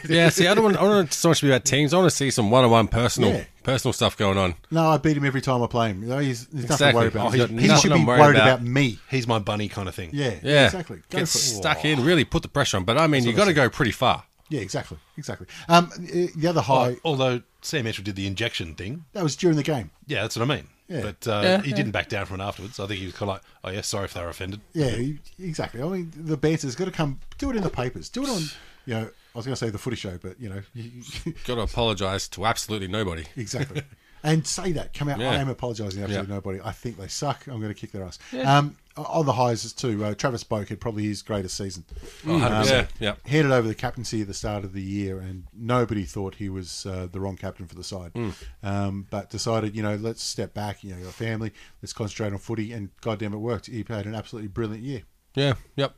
Yeah, 0.08 0.30
see, 0.30 0.48
I 0.48 0.54
don't 0.54 0.64
want, 0.64 0.78
I 0.78 0.82
don't 0.82 0.90
want 0.90 1.08
it 1.10 1.14
so 1.14 1.30
much 1.30 1.40
to 1.40 1.46
be 1.46 1.52
about 1.52 1.66
teams. 1.66 1.94
I 1.94 1.98
want 1.98 2.10
to 2.10 2.16
see 2.16 2.30
some 2.32 2.52
one-on-one 2.52 2.88
personal, 2.90 3.32
Yeah. 3.32 3.44
personal 3.64 3.94
stuff 3.94 4.18
going 4.18 4.38
on. 4.38 4.56
no, 4.72 4.88
I 4.90 4.98
beat 4.98 5.18
him 5.18 5.26
every 5.26 5.42
time 5.42 5.62
I 5.64 5.68
play 5.68 5.90
him. 5.90 6.04
You 6.04 6.10
know, 6.10 6.20
he's, 6.20 6.42
he's 6.52 6.54
nothing 6.54 6.68
to 6.68 6.74
Exactly. 6.74 7.00
worry 7.00 7.08
about. 7.08 7.28
Oh, 7.28 7.30
he's 7.32 7.42
got 7.42 7.50
he 7.50 7.60
he 7.62 7.68
nothing 7.68 7.82
should 7.82 7.92
I'm 7.94 8.00
be 8.02 8.06
worried 8.06 8.20
worried 8.22 8.36
about. 8.36 8.48
about 8.60 8.64
me. 8.64 9.00
He's 9.10 9.28
my 9.28 9.40
bunny 9.40 9.68
kind 9.70 9.88
of 9.88 9.96
thing. 9.96 10.10
Yeah, 10.14 10.36
Yeah, 10.44 10.66
exactly. 10.66 10.98
Go 11.10 11.20
Get 11.20 11.28
for 11.30 11.38
it. 11.38 11.42
stuck 11.42 11.86
in, 11.86 12.04
really 12.04 12.24
put 12.26 12.42
the 12.44 12.50
pressure 12.50 12.78
on. 12.78 12.84
But 12.86 12.98
I 12.98 13.08
mean, 13.08 13.24
you've 13.24 13.36
got 13.36 13.46
to 13.46 13.54
go 13.54 13.70
pretty 13.70 13.92
far. 13.92 14.24
Yeah, 14.50 14.62
exactly, 14.62 14.98
exactly. 15.18 15.48
Um, 15.68 15.90
the 15.98 16.46
other 16.48 16.62
high 16.62 16.98
Although 17.04 17.42
Sam 17.64 17.86
Etchell 17.86 18.04
did 18.04 18.16
the 18.16 18.28
injection 18.28 18.76
thing. 18.76 19.06
that 19.14 19.24
was 19.24 19.36
during 19.36 19.58
the 19.58 19.64
game. 19.64 19.90
Yeah, 20.06 20.22
that's 20.22 20.36
what 20.38 20.48
I 20.50 20.56
mean. 20.56 20.68
Yeah. 20.88 21.02
But 21.02 21.28
uh, 21.28 21.42
Yeah, 21.44 21.62
he 21.62 21.70
yeah. 21.72 21.76
didn't 21.76 21.92
back 21.92 22.10
down 22.10 22.26
from 22.28 22.40
it 22.40 22.44
afterwards. 22.44 22.80
I 22.80 22.86
think 22.88 23.00
he 23.00 23.06
was 23.06 23.16
kind 23.16 23.30
of 23.30 23.36
like, 23.36 23.42
oh, 23.64 23.70
yeah, 23.70 23.82
sorry 23.82 24.06
if 24.06 24.14
they 24.14 24.22
were 24.22 24.30
offended. 24.30 24.62
Yeah, 24.74 24.96
exactly. 25.40 25.82
I 25.82 25.88
mean, 25.88 26.12
the 26.16 26.38
banter's 26.38 26.76
got 26.76 26.86
to 26.86 26.92
come. 26.92 27.20
Do 27.38 27.50
it 27.50 27.56
in 27.56 27.64
the 27.64 27.70
papers. 27.70 28.10
Do 28.10 28.24
it 28.24 28.30
on. 28.30 28.42
You 28.86 28.94
know, 28.94 29.02
I 29.34 29.38
was 29.38 29.46
going 29.46 29.56
to 29.56 29.66
say 29.66 29.72
the 29.72 29.80
footy 29.80 29.96
show, 29.96 30.20
but 30.22 30.40
you 30.40 30.48
know, 30.50 30.62
Got 31.46 31.56
to 31.56 31.62
apologise 31.62 32.28
to 32.30 32.46
absolutely 32.46 32.88
nobody. 32.88 33.26
exactly. 33.36 33.82
and 34.24 34.46
say 34.46 34.74
that. 34.74 34.94
Come 34.94 35.10
out. 35.10 35.20
I 35.20 35.36
am 35.38 35.50
apologising. 35.50 35.98
to 36.00 36.04
Absolutely 36.04 36.30
Yeah. 36.30 36.36
nobody. 36.36 36.60
I 36.64 36.72
think 36.72 36.98
they 36.98 37.08
suck. 37.08 37.48
I'm 37.48 37.60
going 37.60 37.74
to 37.74 37.80
kick 37.80 37.92
their 37.92 38.04
ass. 38.04 38.20
Um, 38.44 38.76
on 38.98 39.26
the 39.26 39.34
highs 39.34 39.72
too. 39.74 40.04
Uh, 40.06 40.14
Travis 40.16 40.44
Boak 40.44 40.70
had 40.70 40.80
probably 40.80 41.04
his 41.04 41.22
greatest 41.22 41.58
season. 41.58 41.84
Oh, 42.26 42.30
100%. 42.30 42.88
Yeah. 43.00 43.16
Handed 43.26 43.52
over 43.52 43.68
the 43.68 43.76
captaincy 43.76 44.22
at 44.22 44.28
the 44.28 44.34
start 44.34 44.64
of 44.64 44.74
the 44.74 44.82
year, 44.82 45.20
and 45.20 45.44
nobody 45.54 46.04
thought 46.04 46.36
he 46.36 46.50
was 46.50 46.86
uh, 46.86 47.08
the 47.12 47.20
wrong 47.20 47.36
captain 47.38 47.66
for 47.68 47.76
the 47.76 47.84
side. 47.84 48.12
Hmm. 48.16 48.30
Um, 48.64 49.08
but 49.10 49.30
decided, 49.30 49.76
you 49.76 49.84
know, 49.84 49.96
let's 49.96 50.24
step 50.24 50.54
back. 50.54 50.84
You 50.84 50.94
know, 50.94 51.00
your 51.02 51.12
family. 51.12 51.52
Let's 51.82 51.94
concentrate 51.94 52.32
on 52.34 52.40
footy, 52.40 52.72
and 52.74 52.90
goddamn, 53.02 53.34
it 53.34 53.38
worked. 53.38 53.66
He 53.68 53.84
had 53.88 54.06
an 54.06 54.16
absolutely 54.16 54.48
brilliant 54.50 54.84
year. 54.84 55.02
Yeah. 55.36 55.56
Yep. 55.76 55.94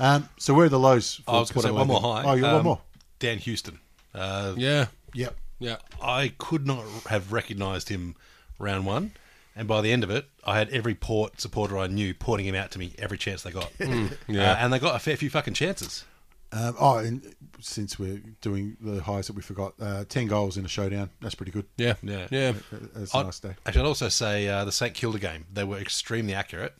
Um, 0.00 0.28
so 0.38 0.54
where 0.54 0.66
are 0.66 0.68
the 0.68 0.78
lows? 0.78 1.16
For 1.24 1.30
I 1.30 1.38
was 1.40 1.50
going 1.50 1.62
to 1.62 1.68
say 1.68 1.72
one 1.72 1.86
more 1.88 2.00
high. 2.00 2.24
Oh, 2.24 2.34
you 2.34 2.42
got 2.42 2.50
one 2.52 2.60
Um, 2.60 2.66
more. 2.66 2.80
Dan 3.18 3.38
Houston. 3.38 3.80
Uh, 4.14 4.54
Yeah. 4.56 4.86
Yep. 5.14 5.36
Yeah. 5.60 5.76
I 6.02 6.32
could 6.38 6.66
not 6.66 6.84
have 7.08 7.32
recognised 7.32 7.88
him 7.88 8.14
round 8.58 8.86
one. 8.86 9.12
And 9.58 9.66
by 9.66 9.80
the 9.82 9.90
end 9.92 10.04
of 10.04 10.10
it, 10.10 10.26
I 10.44 10.56
had 10.56 10.68
every 10.70 10.94
port 10.94 11.40
supporter 11.40 11.76
I 11.76 11.88
knew 11.88 12.14
pointing 12.14 12.46
him 12.46 12.54
out 12.54 12.70
to 12.70 12.78
me 12.78 12.92
every 12.98 13.18
chance 13.18 13.42
they 13.42 13.50
got. 13.50 13.70
yeah. 13.80 14.52
Uh, 14.52 14.56
and 14.60 14.72
they 14.72 14.78
got 14.78 14.94
a 14.94 15.00
fair 15.00 15.16
few 15.16 15.28
fucking 15.30 15.54
chances. 15.54 16.04
Um, 16.52 16.76
oh, 16.80 16.98
and 16.98 17.34
since 17.60 17.98
we're 17.98 18.22
doing 18.40 18.76
the 18.80 19.02
highs 19.02 19.26
that 19.26 19.34
we 19.36 19.42
forgot, 19.42 19.74
uh, 19.80 20.04
ten 20.08 20.28
goals 20.28 20.56
in 20.56 20.64
a 20.64 20.68
showdown. 20.68 21.10
That's 21.20 21.34
pretty 21.34 21.50
good. 21.52 21.66
Yeah. 21.76 21.94
Yeah. 22.02 22.28
Yeah. 22.30 22.52
That's 22.94 23.12
a 23.12 23.18
I'd- 23.18 23.24
nice 23.26 23.40
day. 23.40 23.54
Actually, 23.66 23.82
I'd 23.82 23.86
also 23.88 24.08
say 24.08 24.48
uh, 24.48 24.64
the 24.64 24.72
St 24.72 24.94
Kilda 24.94 25.18
game. 25.18 25.44
They 25.52 25.64
were 25.64 25.78
extremely 25.78 26.34
accurate. 26.34 26.74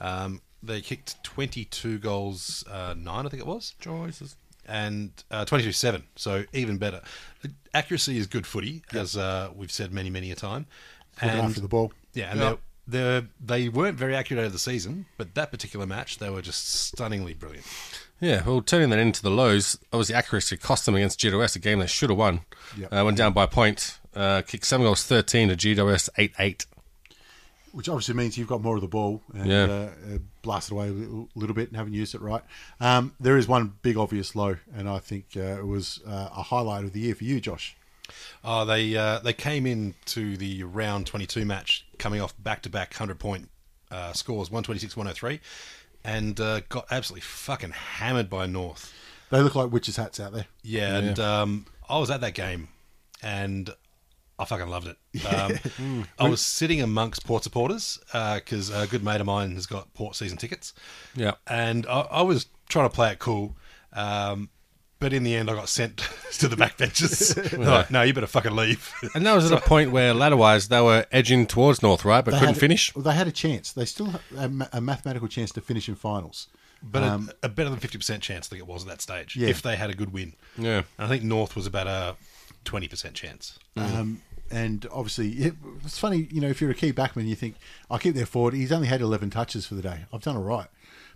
Um, 0.00 0.40
they 0.62 0.80
kicked 0.80 1.22
22 1.24 1.98
goals, 1.98 2.64
uh, 2.70 2.94
nine, 2.96 3.26
I 3.26 3.28
think 3.28 3.42
it 3.42 3.46
was, 3.46 3.74
Choices. 3.80 4.36
and 4.66 5.10
uh, 5.30 5.44
22 5.44 5.72
7. 5.72 6.02
So 6.16 6.44
even 6.52 6.78
better. 6.78 7.02
Accuracy 7.74 8.16
is 8.16 8.26
good 8.26 8.46
footy, 8.46 8.82
as 8.92 9.16
uh, 9.16 9.50
we've 9.54 9.70
said 9.72 9.92
many, 9.92 10.08
many 10.08 10.30
a 10.30 10.34
time. 10.34 10.66
Looking 11.22 11.38
after 11.40 11.60
the 11.60 11.68
ball. 11.68 11.92
Yeah, 12.14 12.30
and 12.30 12.40
Yep. 12.40 12.58
they're, 12.86 13.22
they're, 13.40 13.70
weren't 13.70 13.96
very 13.98 14.14
accurate 14.14 14.40
over 14.42 14.50
the 14.52 14.58
season, 14.58 15.06
but 15.16 15.34
that 15.34 15.50
particular 15.50 15.86
match, 15.86 16.18
they 16.18 16.30
were 16.30 16.42
just 16.42 16.66
stunningly 16.66 17.34
brilliant. 17.34 17.66
Yeah, 18.20 18.42
well, 18.46 18.60
turning 18.62 18.90
that 18.90 18.98
into 18.98 19.22
the 19.22 19.30
lows, 19.30 19.78
obviously 19.92 20.14
accuracy 20.14 20.56
cost 20.56 20.86
them 20.86 20.94
against 20.94 21.18
GWS, 21.20 21.56
a 21.56 21.58
game 21.58 21.78
they 21.80 21.86
should 21.86 22.10
have 22.10 22.18
won. 22.18 22.40
Yep. 22.78 22.92
Uh, 22.92 23.02
went 23.04 23.16
down 23.16 23.32
by 23.32 23.44
a 23.44 23.48
point, 23.48 23.98
uh, 24.14 24.42
kicked 24.42 24.64
seven 24.64 24.84
goals, 24.86 25.04
13 25.04 25.48
to 25.48 25.56
GWS 25.56 26.08
8 26.18 26.32
8. 26.38 26.66
Which 27.72 27.88
obviously 27.88 28.14
means 28.14 28.36
you've 28.36 28.48
got 28.48 28.60
more 28.62 28.74
of 28.76 28.82
the 28.82 28.86
ball 28.88 29.22
and 29.34 29.46
Yeah. 29.46 29.62
uh, 29.64 29.66
uh, 29.66 30.18
blasted 30.42 30.72
away 30.72 30.88
a 30.88 30.92
little, 30.92 31.28
little 31.34 31.54
bit 31.54 31.68
and 31.68 31.76
haven't 31.76 31.94
used 31.94 32.14
it 32.14 32.20
right. 32.20 32.42
Um, 32.80 33.14
there 33.18 33.38
is 33.38 33.48
one 33.48 33.72
big 33.80 33.96
obvious 33.96 34.36
low, 34.36 34.56
and 34.76 34.88
I 34.88 34.98
think 34.98 35.24
uh, 35.36 35.40
it 35.40 35.66
was 35.66 36.00
uh, 36.06 36.28
a 36.36 36.42
highlight 36.42 36.84
of 36.84 36.92
the 36.92 37.00
year 37.00 37.14
for 37.14 37.24
you, 37.24 37.40
Josh. 37.40 37.74
Oh, 38.44 38.66
they 38.66 38.94
uh, 38.94 39.20
they 39.20 39.32
came 39.32 39.64
in 39.66 39.94
to 40.06 40.36
the 40.36 40.64
round 40.64 41.06
22 41.06 41.46
match 41.46 41.86
coming 42.02 42.20
off 42.20 42.34
back 42.42 42.62
to 42.62 42.68
back 42.68 42.90
100 42.92 43.18
point 43.20 43.48
uh, 43.92 44.12
scores 44.12 44.50
126 44.50 44.96
103 44.96 45.40
and 46.04 46.40
uh, 46.40 46.60
got 46.68 46.86
absolutely 46.90 47.20
fucking 47.20 47.70
hammered 47.70 48.28
by 48.28 48.44
North. 48.44 48.92
They 49.30 49.40
look 49.40 49.54
like 49.54 49.70
witches' 49.70 49.96
hats 49.96 50.18
out 50.18 50.32
there. 50.32 50.46
Yeah, 50.62 50.96
and 50.98 51.18
um, 51.20 51.66
I 51.88 51.98
was 51.98 52.10
at 52.10 52.20
that 52.22 52.34
game 52.34 52.68
and 53.22 53.70
I 54.36 54.44
fucking 54.44 54.66
loved 54.66 54.88
it. 54.88 54.96
Um, 55.82 56.06
I 56.18 56.28
was 56.28 56.40
sitting 56.40 56.80
amongst 56.82 57.24
Port 57.24 57.44
supporters 57.44 58.00
because 58.12 58.70
a 58.70 58.86
good 58.88 59.04
mate 59.04 59.20
of 59.20 59.26
mine 59.26 59.52
has 59.54 59.66
got 59.66 59.94
Port 59.94 60.16
season 60.16 60.38
tickets. 60.38 60.72
Yeah. 61.14 61.34
and 61.46 61.86
I, 61.86 62.00
I 62.00 62.22
was 62.22 62.46
trying 62.68 62.88
to 62.88 62.94
play 62.94 63.12
it 63.12 63.20
cool. 63.20 63.54
Um, 63.92 64.48
But 65.02 65.12
in 65.12 65.22
the 65.24 65.34
end, 65.36 65.50
I 65.50 65.54
got 65.54 65.68
sent 65.68 65.98
to 66.38 66.48
the 66.48 66.56
back 66.56 66.78
benches. 66.78 67.36
Like, 67.58 67.90
no, 67.90 68.02
you 68.02 68.14
better 68.14 68.26
fucking 68.26 68.56
leave. 68.56 68.90
And 69.14 69.26
that 69.26 69.34
was 69.34 69.50
at 69.52 69.58
a 69.58 69.60
point 69.68 69.90
where 69.92 70.14
ladder-wise 70.14 70.68
they 70.68 70.80
were 70.80 71.04
edging 71.12 71.46
towards 71.46 71.82
North, 71.82 72.04
right? 72.04 72.24
But 72.24 72.30
They 72.32 72.38
couldn't 72.38 72.54
had- 72.54 72.60
finish. 72.60 72.94
Well, 72.94 73.02
they 73.02 73.14
had 73.14 73.26
a 73.28 73.32
chance. 73.32 73.72
They 73.72 73.84
still 73.84 74.06
had 74.06 74.20
a, 74.72 74.80
mathematical 74.80 75.28
chance 75.28 75.52
to 75.52 75.60
finish 75.60 75.88
in 75.88 75.94
finals. 75.96 76.48
But 76.82 77.02
a, 77.02 77.34
a 77.44 77.48
better 77.48 77.70
than 77.70 77.78
50% 77.78 78.20
chance, 78.22 78.46
I 78.46 78.50
think 78.50 78.60
it 78.62 78.66
was 78.66 78.82
at 78.84 78.88
that 78.88 79.00
stage, 79.02 79.36
Yeah. 79.36 79.48
if 79.48 79.62
they 79.62 79.76
had 79.76 79.90
a 79.90 79.94
good 79.94 80.12
win. 80.12 80.34
Yeah. 80.56 80.78
And 80.98 81.06
I 81.06 81.08
think 81.08 81.22
North 81.22 81.54
was 81.54 81.66
about 81.66 81.86
a 81.86 82.16
20% 82.64 83.12
chance. 83.14 83.58
Um, 83.76 84.20
and 84.50 84.86
obviously, 84.92 85.30
it, 85.32 85.54
it's 85.84 85.98
funny, 85.98 86.28
you 86.30 86.40
know, 86.40 86.48
if 86.48 86.60
you're 86.60 86.70
a 86.70 86.74
key 86.74 86.92
backman, 86.92 87.26
you 87.26 87.34
think, 87.36 87.54
I'll 87.90 87.98
keep 87.98 88.14
their 88.14 88.26
forward. 88.26 88.54
He's 88.54 88.72
only 88.72 88.88
had 88.88 89.00
11 89.00 89.30
touches 89.30 89.64
for 89.66 89.74
the 89.74 89.82
day. 89.82 90.00
I've 90.12 90.22
done 90.22 90.36
all 90.36 90.42
right. 90.42 90.66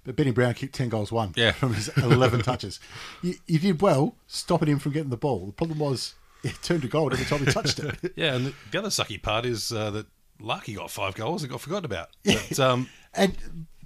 But 0.07 0.17
Benny 0.17 0.31
Brown 0.31 0.55
kicked 0.55 0.75
10 0.75 0.89
goals, 0.89 1.11
one 1.13 1.33
Yeah. 1.37 1.53
from 1.53 1.75
his 1.75 1.89
11 1.99 2.41
touches. 2.43 2.81
You, 3.23 3.35
you 3.47 3.59
did 3.59 3.83
well 3.83 4.15
stopping 4.29 4.69
him 4.69 4.79
from 4.79 4.93
getting 4.93 5.11
the 5.11 5.17
ball. 5.17 5.47
The 5.47 5.53
problem 5.53 5.79
was 5.81 6.15
it 6.45 6.55
turned 6.63 6.83
to 6.83 6.89
gold 6.89 7.13
every 7.13 7.27
time 7.27 7.45
he 7.45 7.53
touched 7.53 7.81
it. 7.81 8.13
Yeah, 8.17 8.35
and 8.37 8.47
the, 8.47 8.55
the 8.71 8.79
other 8.79 8.89
sucky 8.89 9.21
part 9.21 9.45
is 9.45 9.73
uh, 9.73 9.91
that 9.91 10.07
Larkey 10.41 10.77
got 10.77 10.91
five 10.91 11.15
goals 11.17 11.43
and 11.43 11.51
got 11.51 11.61
forgotten 11.61 11.85
about. 11.85 12.11
But 12.25 12.59
um, 12.61 12.89
And 13.15 13.37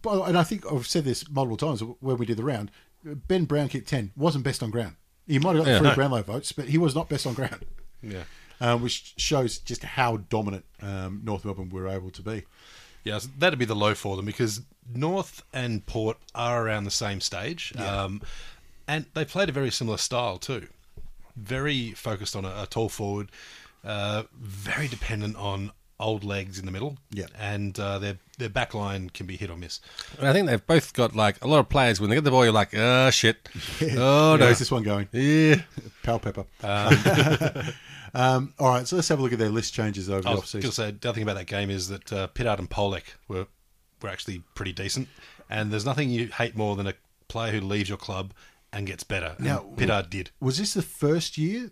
and 0.04 0.36
I 0.38 0.42
think 0.44 0.64
I've 0.70 0.86
said 0.86 1.04
this 1.04 1.28
multiple 1.30 1.56
times 1.56 1.82
when 2.00 2.16
we 2.18 2.26
did 2.26 2.36
the 2.36 2.44
round. 2.44 2.70
Ben 3.04 3.44
Brown 3.46 3.68
kicked 3.68 3.88
ten, 3.88 4.12
wasn't 4.14 4.44
best 4.44 4.62
on 4.62 4.70
ground. 4.70 4.96
He 5.26 5.38
might 5.38 5.56
have 5.56 5.64
got 5.64 5.70
Yeah. 5.70 5.78
three 5.78 5.88
No. 5.88 5.94
Brownlow 5.94 6.22
votes, 6.22 6.52
but 6.52 6.66
he 6.66 6.76
was 6.78 6.94
not 6.94 7.08
best 7.08 7.26
on 7.26 7.32
ground. 7.34 7.64
yeah. 8.02 8.24
Um, 8.60 8.82
which 8.82 9.14
shows 9.16 9.58
just 9.58 9.82
how 9.84 10.18
dominant 10.18 10.66
um, 10.82 11.22
North 11.24 11.46
Melbourne 11.46 11.70
were 11.70 11.88
able 11.88 12.10
to 12.10 12.20
be. 12.22 12.44
Yeah, 13.04 13.16
so 13.18 13.30
that'd 13.38 13.58
be 13.58 13.64
the 13.64 13.74
low 13.76 13.94
for 13.94 14.16
them 14.16 14.26
because 14.26 14.60
North 14.94 15.42
and 15.52 15.84
Port 15.86 16.18
are 16.34 16.66
around 16.66 16.84
the 16.84 16.90
same 16.90 17.20
stage, 17.20 17.72
um, 17.78 18.22
and 18.88 19.06
they 19.14 19.24
played 19.24 19.48
a 19.48 19.52
very 19.52 19.70
similar 19.70 19.98
style 19.98 20.38
too. 20.38 20.68
Very 21.36 21.92
focused 21.92 22.34
on 22.36 22.44
a, 22.44 22.62
a 22.62 22.66
tall 22.68 22.88
forward, 22.88 23.30
uh, 23.84 24.24
very 24.40 24.88
dependent 24.88 25.36
on 25.36 25.72
old 25.98 26.24
legs 26.24 26.58
in 26.58 26.64
the 26.64 26.72
middle. 26.72 26.96
Yeah. 27.10 27.26
and 27.38 27.78
uh, 27.78 27.98
their 27.98 28.16
their 28.38 28.48
back 28.48 28.72
line 28.74 29.10
can 29.10 29.26
be 29.26 29.36
hit 29.36 29.50
or 29.50 29.56
miss. 29.56 29.80
And 30.18 30.26
I 30.26 30.32
think 30.32 30.46
they've 30.48 30.66
both 30.66 30.92
got 30.94 31.14
like 31.14 31.42
a 31.44 31.48
lot 31.48 31.58
of 31.60 31.68
players 31.68 32.00
when 32.00 32.08
they 32.10 32.16
get 32.16 32.24
the 32.24 32.30
ball, 32.30 32.44
you're 32.44 32.52
like, 32.54 32.74
oh 32.74 33.10
shit, 33.10 33.48
oh 33.82 34.36
no, 34.38 34.46
Where's 34.46 34.58
this 34.58 34.70
one 34.70 34.82
going? 34.82 35.08
yeah. 35.12 35.56
Pal 36.02 36.18
Pepper. 36.18 36.44
Um, 38.12 38.54
all 38.58 38.68
right, 38.70 38.88
so 38.88 38.96
let's 38.96 39.06
have 39.08 39.20
a 39.20 39.22
look 39.22 39.32
at 39.32 39.38
their 39.38 39.50
list 39.50 39.72
changes 39.72 40.10
over 40.10 40.26
I 40.28 40.34
the 40.34 40.40
was 40.40 40.52
going 40.52 40.64
offseason. 40.64 40.66
to 40.66 40.72
say 40.72 40.90
the 40.90 41.08
other 41.08 41.14
thing 41.14 41.22
about 41.22 41.36
that 41.36 41.46
game 41.46 41.70
is 41.70 41.86
that 41.90 42.12
uh, 42.12 42.26
Pittard 42.34 42.58
and 42.58 42.68
Polec 42.68 43.04
were 43.28 43.46
were 44.02 44.08
actually 44.08 44.42
pretty 44.54 44.72
decent, 44.72 45.08
and 45.48 45.72
there's 45.72 45.84
nothing 45.84 46.10
you 46.10 46.26
hate 46.28 46.56
more 46.56 46.76
than 46.76 46.86
a 46.86 46.94
player 47.28 47.52
who 47.52 47.60
leaves 47.60 47.88
your 47.88 47.98
club 47.98 48.32
and 48.72 48.86
gets 48.86 49.02
better. 49.04 49.34
And 49.38 49.46
Now- 49.46 49.64
Pittard 49.76 50.10
did. 50.10 50.30
Was 50.40 50.58
this 50.58 50.74
the 50.74 50.82
first 50.82 51.36
year 51.38 51.70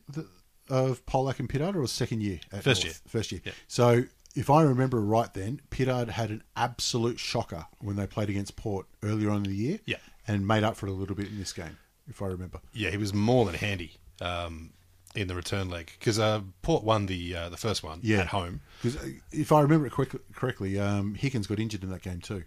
of 0.68 1.04
Polec 1.06 1.38
and 1.38 1.48
Pittard, 1.48 1.74
or 1.74 1.80
was 1.80 1.92
second 1.92 2.22
year? 2.22 2.40
At 2.52 2.62
First 2.64 2.84
North? 2.84 3.00
year. 3.04 3.10
First 3.10 3.32
year. 3.32 3.40
Yeah. 3.44 3.52
So 3.66 4.04
if 4.34 4.50
I 4.50 4.62
remember 4.62 5.00
right, 5.00 5.32
then 5.32 5.60
Pittard 5.70 6.10
had 6.10 6.30
an 6.30 6.42
absolute 6.56 7.18
shocker 7.18 7.66
when 7.80 7.96
they 7.96 8.06
played 8.06 8.28
against 8.30 8.56
Port 8.56 8.86
earlier 9.02 9.30
on 9.30 9.38
in 9.38 9.50
the 9.50 9.56
year. 9.56 9.80
Yeah. 9.86 9.96
and 10.30 10.46
made 10.46 10.62
up 10.62 10.76
for 10.76 10.86
it 10.86 10.90
a 10.90 10.92
little 10.92 11.16
bit 11.16 11.26
in 11.28 11.38
this 11.38 11.54
game, 11.54 11.78
if 12.06 12.20
I 12.20 12.26
remember. 12.26 12.60
Yeah, 12.74 12.90
he 12.90 12.98
was 12.98 13.14
more 13.14 13.46
than 13.46 13.54
handy 13.54 13.92
um, 14.20 14.72
in 15.18 15.26
the 15.26 15.34
return 15.34 15.68
leg 15.68 15.90
because 15.98 16.18
uh, 16.18 16.40
Port 16.62 16.84
won 16.84 17.06
the 17.06 17.34
uh, 17.34 17.48
the 17.48 17.56
first 17.56 17.82
one 17.82 17.98
Yeah, 18.02 18.20
at 18.20 18.28
home. 18.28 18.60
Because 18.82 18.98
if 19.32 19.50
I 19.50 19.60
remember 19.60 19.86
it 19.86 19.90
quick, 19.90 20.14
correctly, 20.32 20.78
um, 20.78 21.14
Higgins 21.14 21.46
got 21.46 21.58
injured 21.58 21.82
in 21.82 21.90
that 21.90 22.02
game 22.02 22.20
too. 22.20 22.44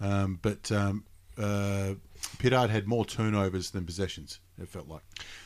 Um, 0.00 0.38
but 0.42 0.72
um, 0.72 1.04
uh, 1.38 1.94
Pittard 2.38 2.70
had 2.70 2.88
more 2.88 3.04
turnovers 3.04 3.70
than 3.70 3.86
possessions. 3.86 4.40
It 4.60 4.68
felt 4.68 4.88
like. 4.88 5.02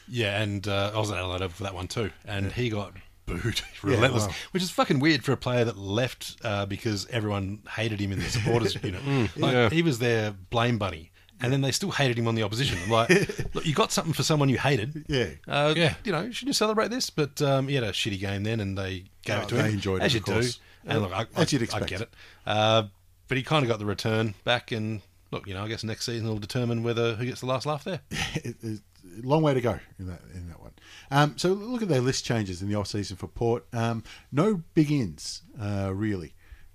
Yeah, 0.09 0.41
and 0.41 0.67
uh, 0.67 0.93
I 0.95 0.99
was 0.99 1.11
at 1.11 1.19
Adelaide 1.19 1.53
for 1.53 1.65
that 1.65 1.75
one 1.75 1.87
too, 1.87 2.11
and 2.25 2.51
he 2.51 2.71
got 2.71 2.95
booed 3.27 3.61
relentless, 3.83 4.27
wow. 4.27 4.35
which 4.53 4.63
is 4.63 4.71
fucking 4.71 5.01
weird 5.01 5.23
for 5.23 5.33
a 5.33 5.37
player 5.37 5.65
that 5.65 5.77
left 5.77 6.37
uh, 6.43 6.65
because 6.67 7.07
everyone 7.09 7.61
hated 7.77 8.01
him 8.01 8.13
in 8.13 8.19
the 8.19 8.25
supporters 8.25 8.75
unit. 8.83 9.03
Like, 9.37 9.53
yeah. 9.53 9.71
He 9.71 9.83
was 9.83 9.99
their 9.99 10.31
blame 10.33 10.79
bunny. 10.79 11.11
And 11.45 11.53
then 11.53 11.61
they 11.61 11.71
still 11.73 11.91
hated 11.91 12.19
him 12.19 12.27
on 12.29 12.35
the 12.35 12.43
opposition. 12.43 12.79
I'm 12.85 12.91
like, 12.91 13.11
look, 13.55 13.67
you 13.67 13.75
got 13.75 13.93
something 13.93 14.13
for 14.13 14.23
someone 14.23 14.49
you 14.49 14.59
hated. 14.59 15.05
Yeah. 15.09 15.29
Uh, 15.47 15.75
Yeah. 15.77 15.95
You 16.05 16.13
know, 16.13 16.23
shouldn't 16.31 16.49
you 16.49 16.53
celebrate 16.53 16.89
this? 16.91 17.11
But 17.11 17.41
um, 17.43 17.69
he 17.69 17.75
had 17.75 17.85
a 17.85 17.93
shitty 17.93 18.19
game 18.21 18.43
then, 18.45 18.61
and 18.61 18.77
they 18.79 19.05
gave 19.25 19.39
Oh, 19.39 19.43
it 19.43 19.49
to 19.49 19.55
they 19.57 19.63
him. 19.63 19.75
enjoyed 19.75 20.03
as 20.03 20.13
it, 20.13 20.15
you 20.15 20.21
of 20.21 20.25
course. 20.27 20.55
do. 20.57 20.61
And 20.87 21.03
look, 21.03 21.13
I, 21.13 21.23
As 21.37 21.53
I, 21.53 21.57
you'd 21.57 21.63
expect. 21.63 21.85
I 21.85 21.89
get 21.89 22.01
it. 22.03 22.11
Uh, 22.47 22.83
but 23.29 23.37
he 23.37 23.43
kind 23.43 23.65
of 23.65 23.69
got 23.69 23.79
the 23.79 23.87
return 23.87 24.35
back, 24.45 24.71
and 24.73 25.01
look, 25.31 25.47
you 25.47 25.55
know, 25.55 25.65
I 25.65 25.69
guess 25.69 25.83
next 25.85 26.05
season 26.07 26.29
will 26.29 26.39
determine 26.39 26.83
whether 26.83 27.15
who 27.15 27.25
gets 27.25 27.41
the 27.41 27.47
last 27.47 27.65
laugh 27.67 27.85
there. 27.85 28.01
it, 28.11 28.57
it's 28.63 28.83
a 29.23 29.27
long 29.27 29.43
way 29.43 29.55
to 29.55 29.61
go 29.63 29.79
in 29.99 30.07
that 30.09 30.21
in 30.35 30.49
that 30.49 30.61
one. 30.61 30.73
Um, 31.11 31.35
so 31.39 31.53
look 31.53 31.81
at 31.83 31.89
their 31.89 32.01
list 32.01 32.25
changes 32.25 32.61
in 32.63 32.69
the 32.69 32.75
off 32.75 32.87
season 32.89 33.17
for 33.17 33.27
Port. 33.29 33.65
Um, 33.73 34.03
no 34.33 34.63
big 34.75 34.91
ins 34.93 35.43
uh, 35.61 35.91
really, 35.95 36.35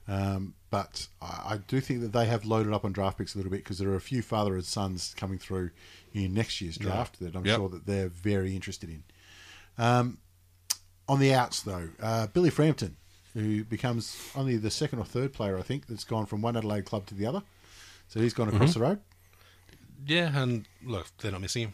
um, 0.10 0.56
but 0.72 1.08
I, 1.22 1.26
I 1.54 1.60
do 1.68 1.80
think 1.80 2.02
that 2.02 2.12
they 2.12 2.26
have 2.26 2.44
loaded 2.46 2.74
up 2.74 2.84
on 2.84 2.92
draft 2.92 3.18
picks 3.18 3.36
a 3.36 3.38
little 3.38 3.52
bit 3.52 3.64
because 3.64 3.78
there 3.78 3.90
are 3.90 3.96
a 3.96 4.02
few 4.02 4.22
father 4.22 4.56
and 4.56 4.66
sons 4.66 5.14
coming 5.16 5.38
through 5.38 5.70
in 6.14 6.34
next 6.34 6.60
year's 6.62 6.78
draft 6.78 7.20
that 7.20 7.36
I'm 7.36 7.46
Yep. 7.46 7.56
sure 7.58 7.70
that 7.70 7.86
they're 7.86 8.10
very 8.10 8.56
interested 8.56 8.90
in. 8.90 9.04
Um, 9.78 10.18
on 11.08 11.20
the 11.20 11.34
outs 11.34 11.62
though, 11.62 11.90
uh, 12.02 12.28
Billy 12.28 12.50
Frampton, 12.50 12.98
who 13.34 13.64
becomes 13.64 14.18
only 14.36 14.58
the 14.58 14.72
second 14.72 15.00
or 15.00 15.06
third 15.06 15.32
player 15.34 15.58
I 15.58 15.62
think 15.62 15.88
that's 15.88 16.04
gone 16.04 16.26
from 16.26 16.42
one 16.42 16.58
Adelaide 16.58 16.86
club 16.86 17.06
to 17.08 17.16
the 17.16 17.26
other. 17.26 17.44
So 18.08 18.20
he's 18.20 18.34
gone 18.34 18.50
across 18.50 18.74
the 18.74 18.80
road. 18.82 19.00
Yeah, 20.06 20.32
and 20.42 20.66
look, 20.84 21.08
they're 21.20 21.32
not 21.32 21.42
missing 21.42 21.64
him. 21.64 21.74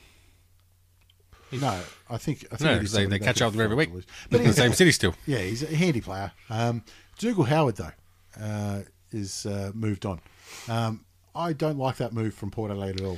No, 1.62 1.80
I 2.10 2.18
think 2.18 2.46
I 2.51 2.58
think 2.58 2.62
No, 2.62 2.72
it 2.72 2.84
is 2.84 2.89
'cause 2.89 2.92
they, 2.94 3.06
they 3.06 3.20
catch 3.20 3.42
up 3.42 3.48
with 3.48 3.58
them 3.58 3.63
every 3.72 3.77
week. 3.77 3.92
But 4.30 4.42
in 4.42 4.48
the 4.48 4.54
same 4.54 4.74
city 4.74 4.92
still. 4.92 5.15
Yeah, 5.25 5.38
he's 5.39 5.63
a 5.63 5.74
handy 5.74 6.01
player. 6.01 6.32
Um, 6.50 6.84
Dougal 7.18 7.46
Howard 7.46 7.75
though 7.77 7.92
uh, 8.39 8.82
is 9.12 9.46
uh, 9.46 9.72
moved 9.74 10.06
on. 10.06 10.20
Um, 10.68 11.06
I 11.34 11.54
don't 11.54 11.77
like 11.77 11.98
that 11.98 12.13
move 12.13 12.34
from 12.34 12.51
Port 12.51 12.72
Adelaide 12.72 13.00
at 13.01 13.06
all. 13.06 13.18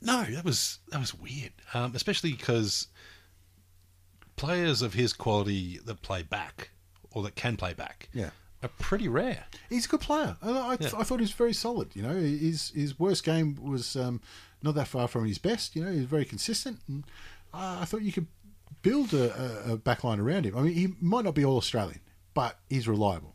No, 0.00 0.24
that 0.24 0.44
was 0.44 0.78
that 0.90 1.00
was 1.00 1.14
weird, 1.14 1.52
um, 1.74 1.92
especially 1.94 2.32
because 2.32 2.88
players 4.36 4.82
of 4.82 4.94
his 4.94 5.12
quality 5.12 5.78
that 5.84 6.02
play 6.02 6.22
back 6.22 6.70
or 7.10 7.22
that 7.24 7.34
can 7.34 7.56
play 7.56 7.72
back, 7.74 8.08
Yeah. 8.12 8.30
are 8.62 8.68
pretty 8.78 9.08
rare. 9.08 9.46
He's 9.68 9.86
a 9.86 9.88
good 9.88 10.00
player. 10.00 10.36
I, 10.42 10.50
I, 10.50 10.76
Yeah. 10.80 10.90
I 10.96 11.02
thought 11.02 11.18
he 11.18 11.24
was 11.24 11.32
very 11.32 11.52
solid. 11.54 11.94
You 11.96 12.02
know, 12.02 12.14
his 12.14 12.70
his 12.70 12.98
worst 12.98 13.24
game 13.24 13.56
was 13.60 13.96
um, 13.96 14.20
not 14.62 14.74
that 14.76 14.88
far 14.88 15.08
from 15.08 15.24
his 15.26 15.38
best. 15.38 15.74
You 15.74 15.84
know, 15.84 15.90
he 15.90 15.98
was 15.98 16.06
very 16.06 16.24
consistent, 16.24 16.78
and 16.86 17.04
uh, 17.52 17.78
I 17.80 17.84
thought 17.84 18.02
you 18.02 18.12
could 18.12 18.26
build 18.82 19.12
a, 19.14 19.66
a, 19.68 19.72
a 19.72 19.76
back 19.76 20.04
line 20.04 20.20
around 20.20 20.44
him. 20.46 20.56
I 20.56 20.62
mean, 20.62 20.74
he 20.74 20.94
might 21.00 21.24
not 21.24 21.34
be 21.34 21.44
all 21.44 21.56
Australian, 21.56 22.00
but 22.34 22.58
he's 22.68 22.86
reliable. 22.86 23.34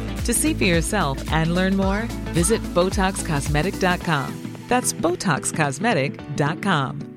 To 0.25 0.33
see 0.33 0.53
for 0.53 0.63
yourself 0.65 1.31
and 1.31 1.55
learn 1.55 1.75
more, 1.75 2.03
visit 2.33 2.61
BotoxCosmetic.com. 2.61 4.57
That's 4.67 4.93
BotoxCosmetic.com. 4.93 7.07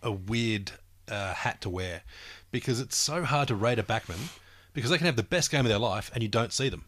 a 0.00 0.12
weird 0.12 0.70
uh, 1.08 1.34
hat 1.34 1.60
to 1.60 1.68
wear 1.68 2.02
because 2.52 2.78
it's 2.80 2.96
so 2.96 3.24
hard 3.24 3.48
to 3.48 3.54
rate 3.56 3.80
a 3.80 3.82
backman 3.82 4.30
because 4.72 4.90
they 4.92 4.96
can 4.96 5.06
have 5.06 5.16
the 5.16 5.24
best 5.24 5.50
game 5.50 5.62
of 5.62 5.68
their 5.68 5.78
life 5.80 6.08
and 6.14 6.22
you 6.22 6.28
don't 6.28 6.52
see 6.52 6.68
them 6.68 6.84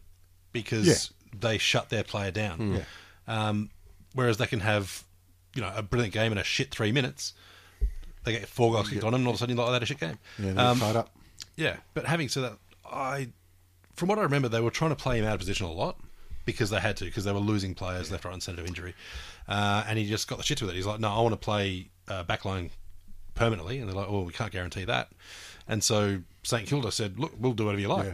because 0.53 0.87
Yeah. 0.87 0.93
they 1.37 1.57
shut 1.57 1.89
their 1.89 2.05
player 2.05 2.31
down. 2.31 2.83
Um, 3.27 3.69
whereas 4.13 4.37
they 4.37 4.47
can 4.47 4.61
have, 4.61 5.03
you 5.55 5.61
know, 5.61 5.73
a 5.75 5.83
brilliant 5.83 6.13
game 6.13 6.31
in 6.31 6.37
a 6.37 6.43
shit 6.43 6.71
three 6.71 6.93
minutes. 6.93 7.33
They 8.23 8.31
get 8.31 8.47
four 8.47 8.71
goals 8.71 8.89
kicked 8.89 9.03
on 9.03 9.11
them, 9.11 9.19
and 9.21 9.27
all 9.27 9.33
of 9.33 9.35
a 9.35 9.39
sudden 9.39 9.57
you're 9.57 9.65
like, 9.65 9.69
oh, 9.69 9.73
that 9.73 9.83
a 9.83 9.85
shit 9.85 9.99
game. 9.99 10.17
Yeah, 10.39 10.53
they're 10.53 10.65
Um, 10.67 10.79
tied 10.79 10.95
up. 10.95 11.09
Yeah, 11.55 11.77
but 11.93 12.05
having 12.05 12.29
said 12.29 12.43
that, 12.43 12.53
I, 12.85 13.29
from 13.95 14.09
what 14.09 14.19
I 14.19 14.23
remember, 14.23 14.47
they 14.49 14.61
were 14.61 14.71
trying 14.71 14.91
to 14.91 14.95
play 14.95 15.19
him 15.19 15.25
out 15.25 15.33
of 15.33 15.39
position 15.39 15.65
a 15.65 15.71
lot 15.71 15.97
because 16.45 16.69
they 16.69 16.79
had 16.79 16.97
to 16.97 17.05
because 17.05 17.23
they 17.23 17.31
were 17.31 17.39
losing 17.39 17.75
players 17.75 18.11
left, 18.11 18.25
right, 18.25 18.33
and 18.33 18.41
centre 18.41 18.61
to 18.61 18.67
injury, 18.67 18.95
uh, 19.47 19.83
and 19.87 19.97
he 19.99 20.07
just 20.07 20.27
got 20.27 20.37
the 20.37 20.43
shit 20.43 20.61
with 20.61 20.71
it. 20.71 20.75
He's 20.75 20.85
like, 20.85 20.99
no, 20.99 21.09
I 21.09 21.21
want 21.21 21.33
to 21.33 21.37
play 21.37 21.89
uh, 22.07 22.23
backline 22.23 22.69
permanently, 23.35 23.79
and 23.79 23.87
they're 23.87 23.95
like, 23.95 24.09
oh, 24.09 24.21
we 24.23 24.33
can't 24.33 24.51
guarantee 24.51 24.85
that, 24.85 25.09
and 25.67 25.83
so 25.83 26.21
St 26.43 26.67
Kilda 26.67 26.91
said, 26.91 27.19
look, 27.19 27.31
we'll 27.39 27.53
do 27.53 27.65
whatever 27.65 27.81
you 27.81 27.87
like, 27.89 28.05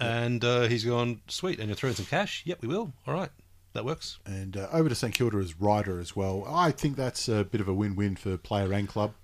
Yeah. 0.00 0.20
and 0.22 0.44
uh, 0.44 0.62
he's 0.62 0.84
gone, 0.84 1.20
sweet, 1.28 1.58
and 1.58 1.68
you're 1.68 1.76
throwing 1.76 1.96
some 1.96 2.06
cash. 2.06 2.42
Yep, 2.46 2.62
we 2.62 2.68
will. 2.68 2.92
All 3.06 3.14
right. 3.14 3.30
that 3.72 3.84
works. 3.84 4.18
And 4.24 4.56
uh, 4.56 4.68
over 4.72 4.88
to 4.88 4.94
St 4.94 5.12
Kilda 5.12 5.38
as 5.38 5.60
Ryder 5.60 5.98
as 5.98 6.14
well. 6.14 6.44
I 6.48 6.70
think 6.70 6.94
that's 6.96 7.28
a 7.28 7.42
bit 7.44 7.60
of 7.60 7.66
a 7.68 7.74
win-win 7.74 8.14
for 8.16 8.36
player 8.36 8.72
and 8.72 8.88
club 8.88 9.14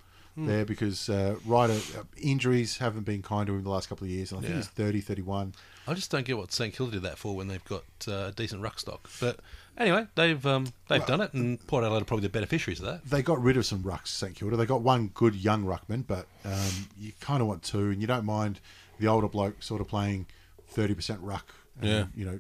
Hmm. 0.41 0.47
there 0.47 0.65
because 0.65 1.09
uh, 1.09 1.37
Ryder 1.45 1.75
uh, 1.99 2.03
injuries 2.17 2.79
haven't 2.79 3.03
been 3.05 3.21
kind 3.23 3.47
to 3.47 3.55
him 3.55 3.63
the 3.63 3.71
last 3.71 3.89
couple 3.89 4.05
of 4.07 4.11
years. 4.11 4.33
And 4.33 4.39
I 4.39 4.43
think 4.43 4.53
Yeah. 4.53 4.57
he's 4.59 4.69
30, 4.69 5.01
31. 5.01 5.55
I 5.87 5.95
just 5.95 6.11
don't 6.11 6.25
get 6.25 6.37
what 6.39 6.53
St 6.53 6.75
Kilda 6.75 6.93
did 6.93 7.03
that 7.03 7.19
for 7.19 7.35
when 7.37 7.49
they've 7.49 7.65
got 7.65 7.85
uh, 8.09 8.27
a 8.29 8.33
decent 8.33 8.63
ruck 8.63 8.79
stock. 8.79 9.11
But 9.21 9.41
anyway, 9.77 10.07
they've 10.15 10.45
um, 10.47 10.73
they've 10.89 11.05
done 11.05 11.21
it, 11.21 11.33
and 11.35 11.65
Port 11.67 11.85
Adelaide 11.85 12.03
are 12.03 12.05
probably 12.05 12.23
the 12.23 12.29
beneficiaries 12.33 12.79
of 12.81 12.87
that. 12.87 13.05
They 13.05 13.23
got 13.23 13.43
rid 13.43 13.57
of 13.57 13.67
some 13.67 13.83
rucks, 13.83 14.09
St 14.09 14.35
Kilda. 14.35 14.57
They 14.57 14.67
got 14.67 14.83
one 14.83 15.09
good 15.15 15.35
young 15.35 15.65
ruckman, 15.65 16.07
but 16.07 16.27
um, 16.45 16.89
you 16.99 17.13
kind 17.21 17.41
of 17.43 17.49
want 17.49 17.63
two, 17.63 17.91
and 17.91 18.01
you 18.01 18.07
don't 18.07 18.25
mind 18.25 18.61
the 18.99 19.09
older 19.09 19.29
bloke 19.29 19.63
sort 19.63 19.81
of 19.81 19.89
playing 19.89 20.27
30% 20.75 21.19
ruck, 21.23 21.55
and, 21.81 21.89
Yeah. 21.91 22.05
you 22.15 22.25
know, 22.27 22.39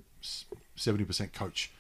70% 0.77 1.33
coach. 1.33 1.71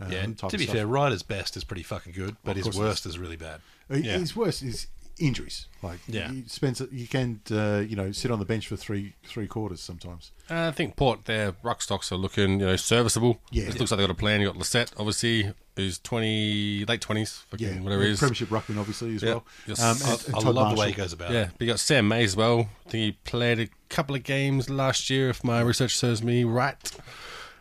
um, 0.00 0.12
yeah, 0.12 0.18
and 0.20 0.38
to 0.38 0.56
be 0.56 0.64
fair, 0.66 0.86
Ryder's 0.86 1.22
best 1.24 1.56
is 1.56 1.64
pretty 1.64 1.82
fucking 1.82 2.12
good, 2.12 2.36
but 2.44 2.56
Of 2.56 2.64
his 2.66 2.76
worst 2.78 3.04
is 3.04 3.18
really 3.18 3.36
bad. 3.36 3.60
Yeah. 3.90 4.18
His 4.18 4.36
worst 4.36 4.62
is 4.62 4.86
injuries. 5.20 5.66
Like 5.82 5.98
Yeah. 6.08 6.30
you 6.32 6.44
spends 6.48 6.80
you 6.90 7.06
can 7.06 7.40
uh, 7.50 7.82
you 7.86 7.94
know 7.96 8.10
sit 8.12 8.30
on 8.30 8.38
the 8.38 8.44
bench 8.44 8.66
for 8.68 8.76
three 8.76 9.14
three 9.26 9.46
quarters 9.46 9.80
sometimes. 9.80 10.32
Uh, 10.50 10.68
I 10.68 10.70
think 10.70 10.96
Port, 10.96 11.26
their 11.26 11.54
ruck 11.62 11.82
stocks 11.82 12.10
are 12.10 12.16
looking, 12.16 12.60
you 12.60 12.66
know, 12.66 12.76
serviceable. 12.76 13.38
Yeah. 13.50 13.64
It 13.64 13.78
looks 13.78 13.90
like 13.90 13.98
they've 13.98 14.06
got 14.08 14.10
a 14.10 14.14
plan. 14.18 14.40
You've 14.40 14.52
got 14.54 14.58
Lycett, 14.58 14.92
obviously, 14.96 15.52
who's 15.76 15.98
20, 15.98 16.86
late 16.86 17.00
20s, 17.02 17.42
fucking 17.50 17.66
Yeah, 17.68 17.80
whatever 17.80 18.02
he 18.02 18.10
is. 18.12 18.18
Premiership 18.18 18.48
ruckman 18.48 18.78
obviously 18.78 19.14
as 19.16 19.22
Yeah. 19.22 19.28
well. 19.34 19.44
Yes. 19.66 19.80
Um, 19.82 19.96
I- 20.04 20.12
and- 20.12 20.26
and 20.28 20.34
I 20.36 20.40
Todd 20.40 20.54
love 20.54 20.74
the 20.74 20.80
way 20.80 20.88
he 20.88 20.94
goes 20.94 21.12
about 21.12 21.30
Yeah, 21.32 21.42
it. 21.42 21.50
but 21.58 21.60
you 21.66 21.72
got 21.72 21.80
Sam 21.80 22.08
May 22.08 22.24
as 22.24 22.34
well. 22.34 22.70
I 22.86 22.90
think 22.90 23.04
he 23.04 23.12
played 23.24 23.60
a 23.60 23.68
couple 23.90 24.16
of 24.16 24.22
games 24.24 24.70
last 24.70 25.10
year, 25.10 25.28
if 25.28 25.44
my 25.44 25.60
research 25.60 25.94
serves 25.96 26.22
me 26.22 26.44
right. 26.44 26.90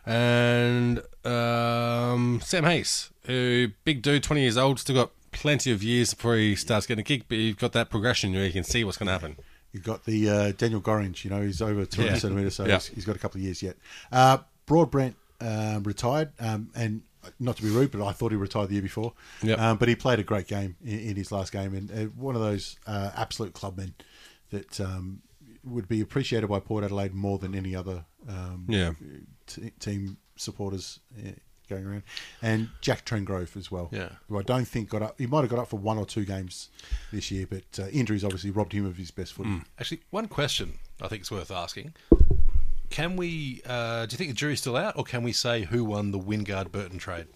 And 0.05 1.01
um, 1.25 2.39
Sam 2.43 2.63
Hayes, 2.63 3.09
who 3.25 3.69
big 3.83 4.01
dude, 4.01 4.23
twenty 4.23 4.43
years 4.43 4.55
old, 4.57 4.79
still 4.79 4.95
got 4.95 5.11
plenty 5.31 5.71
of 5.71 5.83
years 5.83 6.13
before 6.13 6.35
he 6.35 6.55
starts 6.55 6.85
getting 6.85 7.01
a 7.01 7.03
gig. 7.03 7.25
But 7.27 7.37
you've 7.37 7.57
got 7.57 7.73
that 7.73 7.89
progression 7.89 8.33
where 8.33 8.45
you 8.45 8.51
can 8.53 8.63
see 8.63 8.83
what's 8.83 8.97
going 8.97 9.07
to 9.07 9.13
happen. 9.13 9.37
You've 9.73 9.83
got 9.83 10.05
the 10.05 10.29
uh, 10.29 10.51
Daniel 10.57 10.81
Gorringe, 10.81 11.23
you 11.23 11.29
know, 11.29 11.41
he's 11.41 11.61
over 11.61 11.85
200 11.85 12.13
Yeah. 12.13 12.17
centimetres, 12.19 12.55
so 12.55 12.65
Yeah. 12.65 12.75
he's, 12.75 12.87
he's 12.87 13.05
got 13.05 13.15
a 13.15 13.19
couple 13.19 13.39
of 13.39 13.43
years 13.43 13.61
yet. 13.61 13.75
Uh, 14.11 14.39
Broadbent 14.65 15.15
um, 15.41 15.83
retired, 15.83 16.31
um, 16.39 16.69
and 16.75 17.01
not 17.39 17.57
to 17.57 17.63
be 17.63 17.69
rude, 17.69 17.91
but 17.91 18.03
I 18.05 18.11
thought 18.13 18.31
he 18.31 18.37
retired 18.37 18.69
the 18.69 18.73
year 18.75 18.81
before. 18.81 19.13
Yep. 19.43 19.59
Um, 19.59 19.77
but 19.77 19.87
he 19.89 19.95
played 19.95 20.19
a 20.19 20.23
great 20.23 20.47
game 20.47 20.75
in, 20.83 20.99
in 20.99 21.15
his 21.15 21.31
last 21.31 21.51
game, 21.51 21.73
and 21.75 21.91
uh, 21.91 21.95
one 22.15 22.35
of 22.35 22.41
those 22.41 22.77
uh, 22.87 23.11
absolute 23.15 23.53
clubmen 23.53 23.93
that 24.49 24.79
um, 24.79 25.21
would 25.63 25.87
be 25.87 25.99
appreciated 26.01 26.47
by 26.47 26.59
Port 26.59 26.83
Adelaide 26.85 27.13
more 27.13 27.37
than 27.37 27.53
any 27.53 27.75
other 27.75 28.05
um, 28.27 28.65
Yeah. 28.69 28.93
t- 29.45 29.71
team 29.79 30.17
supporters 30.37 30.99
uh, 31.19 31.31
going 31.67 31.85
around. 31.85 32.03
And 32.41 32.69
Jack 32.81 33.05
Trengove 33.05 33.55
as 33.55 33.71
well. 33.71 33.89
Yeah. 33.91 34.09
Who 34.29 34.39
I 34.39 34.43
don't 34.43 34.65
think 34.65 34.89
got 34.89 35.01
up. 35.01 35.15
He 35.17 35.27
might 35.27 35.41
have 35.41 35.49
got 35.49 35.59
up 35.59 35.67
for 35.69 35.77
one 35.77 35.97
or 35.97 36.05
two 36.05 36.25
games 36.25 36.69
this 37.11 37.31
year, 37.31 37.47
but 37.49 37.79
uh, 37.79 37.87
injuries 37.87 38.23
obviously 38.23 38.51
robbed 38.51 38.73
him 38.73 38.85
of 38.85 38.97
his 38.97 39.11
best 39.11 39.33
footing. 39.33 39.65
Actually, 39.79 40.01
one 40.09 40.27
question 40.27 40.79
I 41.01 41.07
think 41.07 41.21
it's 41.21 41.31
worth 41.31 41.51
asking: 41.51 41.93
Can 42.89 43.15
we? 43.15 43.61
Uh, 43.65 44.05
do 44.05 44.13
you 44.13 44.17
think 44.17 44.29
the 44.29 44.35
jury's 44.35 44.61
still 44.61 44.77
out, 44.77 44.97
or 44.97 45.03
can 45.03 45.23
we 45.23 45.31
say 45.31 45.63
who 45.63 45.83
won 45.83 46.11
the 46.11 46.19
Wingard 46.19 46.71
Burton 46.71 46.97
trade? 46.97 47.27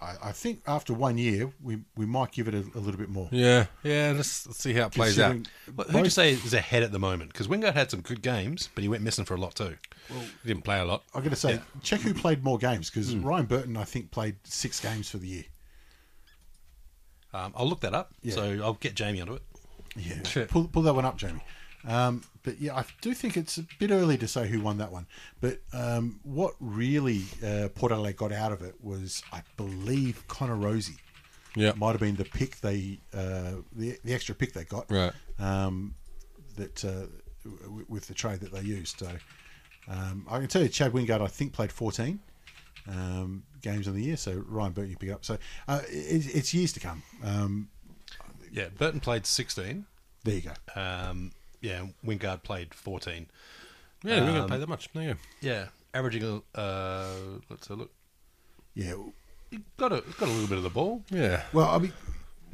I, 0.00 0.28
I 0.28 0.32
think 0.32 0.62
after 0.66 0.94
one 0.94 1.18
year, 1.18 1.50
we 1.62 1.78
we 1.96 2.06
might 2.06 2.32
give 2.32 2.48
it 2.48 2.54
a, 2.54 2.58
a 2.58 2.80
little 2.80 2.98
bit 2.98 3.08
more. 3.08 3.28
Yeah, 3.32 3.66
yeah. 3.82 4.12
Let's, 4.14 4.46
let's 4.46 4.58
see 4.60 4.72
how 4.72 4.86
it 4.86 4.92
plays 4.92 5.18
out. 5.18 5.36
But 5.74 5.90
who'd 5.90 6.04
you 6.04 6.10
say 6.10 6.32
is 6.32 6.54
ahead 6.54 6.82
at 6.82 6.92
the 6.92 6.98
moment? 6.98 7.32
Because 7.32 7.48
Wingard 7.48 7.74
had 7.74 7.90
some 7.90 8.00
good 8.00 8.22
games, 8.22 8.68
but 8.74 8.82
he 8.82 8.88
went 8.88 9.02
missing 9.02 9.24
for 9.24 9.34
a 9.34 9.40
lot 9.40 9.54
too. 9.54 9.76
Well, 10.10 10.20
He 10.42 10.48
didn't 10.48 10.64
play 10.64 10.78
a 10.80 10.84
lot. 10.84 11.02
I'm 11.14 11.20
going 11.22 11.30
to 11.30 11.36
say 11.36 11.60
check 11.82 12.00
who 12.00 12.14
played 12.14 12.44
more 12.44 12.58
games 12.58 12.90
because 12.90 13.12
Hmm. 13.12 13.22
Ryan 13.24 13.46
Burton 13.46 13.76
I 13.76 13.84
think 13.84 14.10
played 14.10 14.36
six 14.44 14.80
games 14.80 15.10
for 15.10 15.18
the 15.18 15.26
year. 15.26 15.44
Um, 17.34 17.52
I'll 17.56 17.68
look 17.68 17.80
that 17.80 17.94
up, 17.94 18.12
Yeah. 18.22 18.34
so 18.34 18.42
I'll 18.62 18.74
get 18.74 18.94
Jamie 18.94 19.20
onto 19.20 19.34
it. 19.34 19.42
Yeah, 19.96 20.46
pull 20.48 20.68
pull 20.68 20.82
that 20.82 20.94
one 20.94 21.04
up, 21.04 21.16
Jamie. 21.16 21.42
Um, 21.86 22.22
but 22.42 22.60
yeah, 22.60 22.74
I 22.76 22.84
do 23.00 23.14
think 23.14 23.36
it's 23.36 23.56
a 23.58 23.64
bit 23.78 23.90
early 23.90 24.18
to 24.18 24.26
say 24.28 24.48
who 24.48 24.60
won 24.60 24.78
that 24.78 24.90
one. 24.90 25.06
But 25.40 25.60
um, 25.72 26.20
what 26.24 26.54
really 26.60 27.22
uh, 27.44 27.68
Port 27.74 27.92
Adelaide 27.92 28.16
got 28.16 28.32
out 28.32 28.52
of 28.52 28.62
it 28.62 28.74
was, 28.82 29.22
I 29.32 29.42
believe, 29.56 30.26
Connor 30.28 30.56
Rozee. 30.56 30.96
Yeah. 31.56 31.72
might 31.76 31.92
have 31.92 32.00
been 32.00 32.14
the 32.16 32.24
pick 32.24 32.60
they 32.60 33.00
uh, 33.12 33.54
the 33.72 33.98
the 34.04 34.14
extra 34.14 34.34
pick 34.34 34.52
they 34.52 34.64
got. 34.64 34.90
Right. 34.90 35.12
Um, 35.38 35.94
that 36.56 36.84
uh, 36.84 37.06
w- 37.64 37.86
with 37.88 38.06
the 38.06 38.14
trade 38.14 38.40
that 38.40 38.52
they 38.52 38.60
used. 38.62 38.98
So 38.98 39.10
um, 39.88 40.26
I 40.30 40.38
can 40.38 40.48
tell 40.48 40.62
you, 40.62 40.68
Chad 40.68 40.92
Wingard 40.92 41.20
I 41.20 41.26
think 41.26 41.52
played 41.52 41.72
14 41.72 42.20
um, 42.88 43.44
games 43.62 43.88
in 43.88 43.94
the 43.94 44.02
year. 44.02 44.16
So 44.16 44.42
Ryan 44.46 44.72
Burton 44.72 44.90
you 44.90 44.96
pick 44.96 45.10
up. 45.10 45.24
So 45.24 45.38
uh, 45.66 45.80
it, 45.88 46.34
it's 46.34 46.52
years 46.54 46.72
to 46.74 46.80
come. 46.80 47.02
Um, 47.24 47.68
Yeah, 48.52 48.68
Burton 48.76 49.00
played 49.00 49.26
16. 49.26 49.84
there 50.24 50.34
you 50.34 50.42
go. 50.42 50.80
Um, 50.80 51.32
yeah, 51.60 51.86
Wingard 52.04 52.42
played 52.42 52.74
14. 52.74 53.26
Yeah, 54.04 54.20
we're 54.20 54.20
going 54.20 54.34
to 54.34 54.42
Um, 54.42 54.48
play 54.48 54.58
that 54.58 54.68
much. 54.68 54.88
There 54.92 55.02
you 55.02 55.14
go. 55.14 55.20
Yeah, 55.40 55.66
averaging. 55.92 56.42
Uh, 56.54 57.04
let's 57.50 57.66
have 57.68 57.78
a 57.78 57.80
look. 57.80 57.92
Yeah. 58.74 58.94
He 59.50 59.60
got 59.76 59.92
a 59.92 60.02
got 60.18 60.28
a 60.28 60.32
little 60.32 60.46
bit 60.48 60.58
of 60.58 60.62
the 60.62 60.70
ball. 60.70 61.02
Yeah. 61.10 61.42
Well, 61.52 61.68
I 61.68 61.78
mean, 61.78 61.92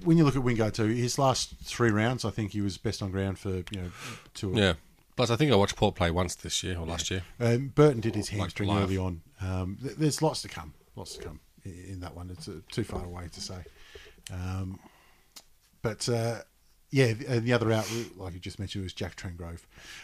when 0.04 0.16
you 0.16 0.24
look 0.24 0.36
at 0.36 0.42
Wingard 0.42 0.74
too, 0.74 0.86
his 0.86 1.18
last 1.18 1.54
three 1.62 1.90
rounds, 1.90 2.24
I 2.24 2.30
think 2.30 2.52
he 2.52 2.60
was 2.60 2.78
best 2.78 3.02
on 3.02 3.10
ground 3.10 3.38
for 3.38 3.50
you 3.56 3.64
know 3.74 3.90
two. 4.32 4.52
Yeah. 4.54 4.74
Plus, 5.16 5.30
I 5.30 5.36
think 5.36 5.52
I 5.52 5.56
watched 5.56 5.76
Port 5.76 5.94
play 5.96 6.10
once 6.10 6.34
this 6.34 6.62
year 6.64 6.78
or 6.78 6.86
last 6.86 7.10
year. 7.10 7.22
Um, 7.38 7.68
Burton 7.74 8.00
did 8.00 8.14
his 8.16 8.30
hamstring 8.30 8.68
live. 8.68 8.84
early 8.84 8.96
on. 8.96 9.20
Um, 9.40 9.78
th- 9.82 9.96
there's 9.96 10.22
lots 10.22 10.42
to 10.42 10.48
come. 10.48 10.74
Lots 10.96 11.16
to 11.16 11.22
come 11.22 11.40
i- 11.66 11.68
in 11.68 12.00
that 12.00 12.16
one. 12.16 12.30
It's 12.30 12.48
uh, 12.48 12.60
too 12.72 12.82
far 12.84 13.04
away 13.04 13.28
to 13.32 13.40
say. 13.40 13.64
Um, 14.32 14.78
but 15.82 16.08
uh, 16.08 16.38
yeah, 16.94 17.12
and 17.26 17.44
the 17.44 17.52
other 17.52 17.72
out, 17.72 17.90
like 18.16 18.34
you 18.34 18.38
just 18.38 18.60
mentioned, 18.60 18.84
was 18.84 18.92
Jack 18.92 19.16
Trengove. 19.16 19.62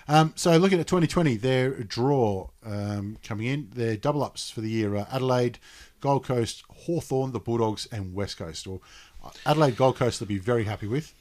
Um, 0.09 0.33
so 0.35 0.57
looking 0.57 0.81
at 0.81 0.89
2020, 0.89 1.37
their 1.37 1.71
draw 1.85 2.49
um, 2.67 3.17
coming 3.23 3.47
in, 3.47 3.71
their 3.73 3.97
double 3.97 4.25
ups 4.25 4.51
for 4.51 4.61
the 4.61 4.71
year 4.71 4.97
are 4.97 5.07
Adelaide, 5.13 5.61
Gold 6.01 6.25
Coast, 6.25 6.65
Hawthorn, 6.69 7.31
the 7.31 7.39
Bulldogs, 7.39 7.87
and 7.93 8.13
West 8.13 8.39
Coast. 8.39 8.67
Or 8.67 8.81
uh, 9.25 9.31
Adelaide, 9.47 9.77
Gold 9.77 9.99
Coast, 9.99 10.19
they'll 10.19 10.27
be 10.27 10.39
very 10.39 10.65
happy 10.65 10.89
with. 10.89 11.15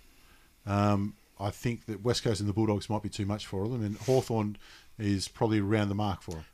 Um, 0.65 1.13
I 1.39 1.51
think 1.51 1.85
that 1.85 2.03
West 2.03 2.23
Coast 2.23 2.39
and 2.39 2.49
the 2.49 2.53
Bulldogs 2.53 2.89
might 2.89 3.03
be 3.03 3.09
too 3.09 3.27
much 3.27 3.45
for 3.45 3.67
them, 3.67 3.83
and 3.83 3.95
Hawthorn 3.95 4.57
is 4.97 5.27
probably 5.27 5.59
around 5.59 5.89
the 5.89 5.95
mark 5.95 6.23
for 6.23 6.31
them. 6.31 6.45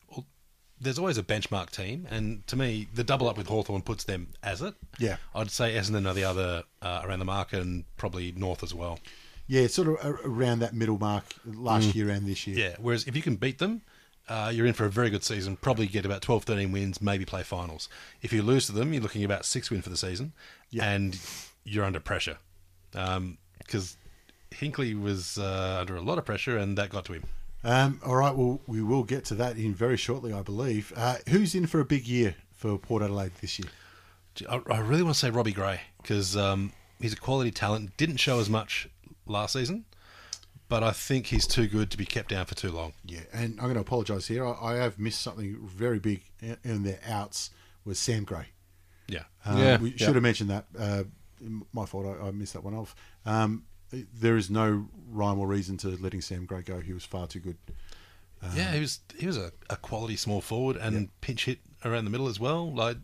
There's 0.79 0.99
always 0.99 1.17
a 1.17 1.23
benchmark 1.23 1.71
team, 1.71 2.05
and 2.11 2.45
to 2.47 2.55
me, 2.55 2.87
the 2.93 3.03
double 3.03 3.29
up 3.29 3.37
with 3.37 3.47
Hawthorn 3.47 3.81
puts 3.81 4.03
them 4.03 4.27
as 4.43 4.61
it. 4.61 4.75
Yeah. 4.99 5.17
I'd 5.33 5.49
say 5.49 5.73
Essendon 5.75 6.05
are 6.09 6.13
the 6.13 6.25
other 6.25 6.63
uh, 6.81 7.01
around 7.03 7.19
the 7.19 7.25
mark, 7.25 7.53
and 7.53 7.85
probably 7.97 8.33
North 8.33 8.61
as 8.61 8.73
well. 8.73 8.99
Yeah, 9.47 9.67
sort 9.67 9.87
of 9.87 10.19
around 10.25 10.59
that 10.59 10.73
middle 10.73 10.97
mark 10.97 11.23
last 11.45 11.95
year 11.95 12.09
and 12.09 12.27
this 12.27 12.45
year. 12.45 12.57
Yeah. 12.57 12.75
Whereas 12.79 13.05
if 13.07 13.15
you 13.15 13.21
can 13.21 13.35
beat 13.35 13.59
them, 13.59 13.83
uh, 14.27 14.51
you're 14.53 14.65
in 14.65 14.73
for 14.73 14.85
a 14.85 14.89
very 14.89 15.09
good 15.09 15.23
season. 15.23 15.55
Probably 15.55 15.85
get 15.87 16.03
about 16.05 16.21
12, 16.23 16.43
13 16.43 16.71
wins, 16.71 16.99
maybe 17.01 17.25
play 17.25 17.43
finals. 17.43 17.87
If 18.21 18.33
you 18.33 18.41
lose 18.41 18.65
to 18.65 18.71
them, 18.71 18.91
you're 18.91 19.03
looking 19.03 19.21
at 19.21 19.25
about 19.25 19.45
six 19.45 19.69
wins 19.69 19.83
for 19.83 19.91
the 19.91 19.97
season, 19.97 20.33
Yeah. 20.71 20.89
and 20.91 21.17
you're 21.63 21.85
under 21.85 21.99
pressure 21.99 22.37
because 22.91 23.97
Hinkley 24.51 24.99
was 24.99 25.37
uh, 25.37 25.77
under 25.79 25.95
a 25.95 26.01
lot 26.01 26.17
of 26.17 26.25
pressure, 26.25 26.57
and 26.57 26.77
that 26.77 26.89
got 26.89 27.05
to 27.05 27.13
him. 27.13 27.23
Um, 27.65 27.99
all 28.05 28.15
right, 28.15 28.35
well, 28.35 28.61
we 28.67 28.81
will 28.83 29.03
get 29.03 29.25
to 29.25 29.35
that 29.35 29.57
in 29.57 29.73
very 29.73 29.97
shortly, 29.97 30.31
I 30.31 30.41
believe. 30.43 30.93
Uh, 30.95 31.15
who's 31.29 31.55
in 31.55 31.65
for 31.65 31.79
a 31.79 31.85
big 31.85 32.07
year 32.07 32.35
for 32.55 32.77
Port 32.77 33.01
Adelaide 33.01 33.31
this 33.41 33.57
year? 33.59 33.69
I, 34.49 34.61
I 34.71 34.79
really 34.79 35.01
want 35.01 35.15
to 35.15 35.19
say 35.19 35.29
Robbie 35.31 35.51
Gray 35.51 35.81
because 36.01 36.37
um, 36.37 36.73
he's 37.01 37.13
a 37.13 37.17
quality 37.17 37.49
talent. 37.51 37.97
Didn't 37.97 38.17
show 38.17 38.39
as 38.39 38.49
much 38.49 38.87
last 39.25 39.53
season, 39.53 39.85
but 40.69 40.83
I 40.83 40.91
think 40.91 41.27
he's 41.27 41.47
too 41.47 41.67
good 41.67 41.89
to 41.91 41.97
be 41.97 42.05
kept 42.05 42.29
down 42.29 42.45
for 42.45 42.53
too 42.53 42.71
long. 42.71 42.93
Yeah, 43.03 43.21
and 43.33 43.53
I'm 43.59 43.65
going 43.65 43.75
to 43.75 43.81
apologise 43.81 44.27
here. 44.27 44.45
I, 44.45 44.53
I 44.61 44.73
have 44.75 44.99
missed 44.99 45.21
something 45.21 45.57
very 45.65 45.97
big 45.99 46.21
in- 46.41 46.57
in 46.63 46.83
their 46.83 46.99
outs 47.07 47.49
was 47.83 47.97
Sam 47.97 48.25
Gray. 48.25 48.47
Yeah. 49.07 49.23
Um, 49.45 49.57
Yeah, 49.57 49.77
we 49.79 49.89
yeah. 49.91 49.97
should 50.05 50.15
have 50.15 50.23
mentioned 50.23 50.49
that. 50.51 50.65
Uh, 50.77 51.03
my 51.73 51.85
fault. 51.85 52.05
I, 52.21 52.27
I 52.27 52.31
missed 52.31 52.53
that 52.53 52.63
one 52.63 52.73
off. 52.75 52.95
Um, 53.25 53.63
there 54.13 54.37
is 54.37 54.49
no 54.49 54.87
rhyme 55.09 55.39
or 55.39 55.47
reason 55.47 55.77
to 55.77 55.89
letting 55.89 56.21
Sam 56.21 56.45
Gray 56.45 56.61
go. 56.61 56.79
He 56.79 56.93
was 56.93 57.05
far 57.05 57.27
too 57.27 57.39
good. 57.39 57.57
yeah, 58.55 58.73
he 58.73 58.79
was 58.79 58.99
he 59.17 59.27
was 59.27 59.37
a, 59.37 59.51
a 59.69 59.75
quality 59.75 60.15
small 60.15 60.41
forward 60.41 60.75
and 60.77 61.09
pinch 61.21 61.45
hit 61.45 61.59
around 61.83 62.05
the 62.05 62.11
middle 62.11 62.27
as 62.27 62.39
well. 62.39 62.71
Like 62.71 62.97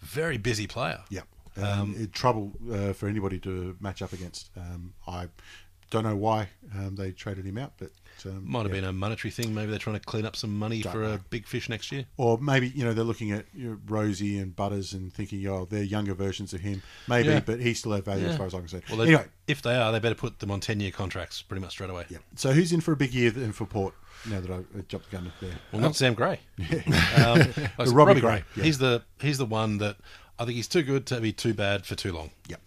very 0.00 0.38
busy 0.38 0.66
player. 0.66 1.00
Yeah, 1.10 1.22
um, 1.60 1.94
it, 1.96 2.12
trouble 2.12 2.52
uh, 2.72 2.92
for 2.92 3.08
anybody 3.08 3.38
to 3.40 3.76
match 3.80 4.02
up 4.02 4.12
against. 4.12 4.50
Um, 4.56 4.94
I 5.06 5.28
don't 5.90 6.04
know 6.04 6.16
why 6.16 6.48
um, 6.74 6.96
they 6.96 7.12
traded 7.12 7.44
him 7.44 7.58
out, 7.58 7.72
but 7.78 7.90
um, 8.26 8.42
Might 8.50 8.62
have 8.62 8.68
yeah. 8.68 8.80
been 8.80 8.84
a 8.84 8.92
monetary 8.92 9.30
thing. 9.30 9.54
Maybe 9.54 9.70
they're 9.70 9.78
trying 9.78 9.98
to 9.98 10.04
clean 10.04 10.26
up 10.26 10.34
some 10.36 10.58
money 10.58 10.82
Don't 10.82 10.92
for 10.92 11.04
a 11.04 11.18
big 11.30 11.46
fish 11.46 11.68
next 11.68 11.92
year. 11.92 12.04
Or 12.16 12.36
maybe 12.38 12.68
you 12.68 12.84
know 12.84 12.92
they're 12.92 13.04
looking 13.04 13.30
at 13.30 13.46
you 13.54 13.70
know, 13.70 13.76
Rozee 13.86 14.40
and 14.42 14.54
Butters 14.56 14.92
and 14.92 15.12
thinking, 15.12 15.46
oh, 15.46 15.66
they're 15.70 15.82
younger 15.82 16.14
versions 16.14 16.52
of 16.52 16.60
him. 16.60 16.82
Maybe, 17.08 17.28
Yeah. 17.28 17.40
but 17.40 17.60
he 17.60 17.74
still 17.74 17.92
had 17.92 18.04
value 18.04 18.26
as 18.26 18.36
far 18.36 18.46
as 18.46 18.54
I 18.54 18.58
can 18.58 18.68
see. 18.68 18.80
Well, 18.90 19.02
anyway, 19.02 19.26
if 19.46 19.62
they 19.62 19.76
are, 19.76 19.92
they 19.92 20.00
better 20.00 20.14
put 20.16 20.40
them 20.40 20.50
on 20.50 20.60
ten-year 20.60 20.90
contracts 20.90 21.42
pretty 21.42 21.60
much 21.60 21.72
straight 21.72 21.90
away. 21.90 22.06
yeah. 22.08 22.18
So 22.36 22.52
who's 22.52 22.72
in 22.72 22.80
for 22.80 22.92
a 22.92 22.96
big 22.96 23.14
year 23.14 23.30
then 23.30 23.52
for 23.52 23.66
Port? 23.66 23.94
Now 24.28 24.40
that 24.40 24.50
I 24.50 24.80
jumped 24.88 25.10
the 25.10 25.16
gun 25.16 25.32
there. 25.40 25.52
Well, 25.72 25.80
not 25.80 25.94
Sam 25.94 26.14
Gray. 26.14 26.40
Yeah. 26.58 26.82
Um, 27.24 27.68
Robbie 27.78 27.92
Robbie, 27.92 28.20
Gray, 28.20 28.20
Gray. 28.20 28.44
yeah. 28.56 28.64
He's 28.64 28.78
the 28.78 29.02
he's 29.20 29.38
the 29.38 29.46
one 29.46 29.78
that 29.78 29.96
I 30.40 30.44
think 30.44 30.56
he's 30.56 30.66
too 30.68 30.82
good 30.82 31.06
to 31.06 31.20
be 31.20 31.32
too 31.32 31.54
bad 31.54 31.86
for 31.86 31.94
too 31.94 32.12
long. 32.12 32.30
Yep. 32.48 32.60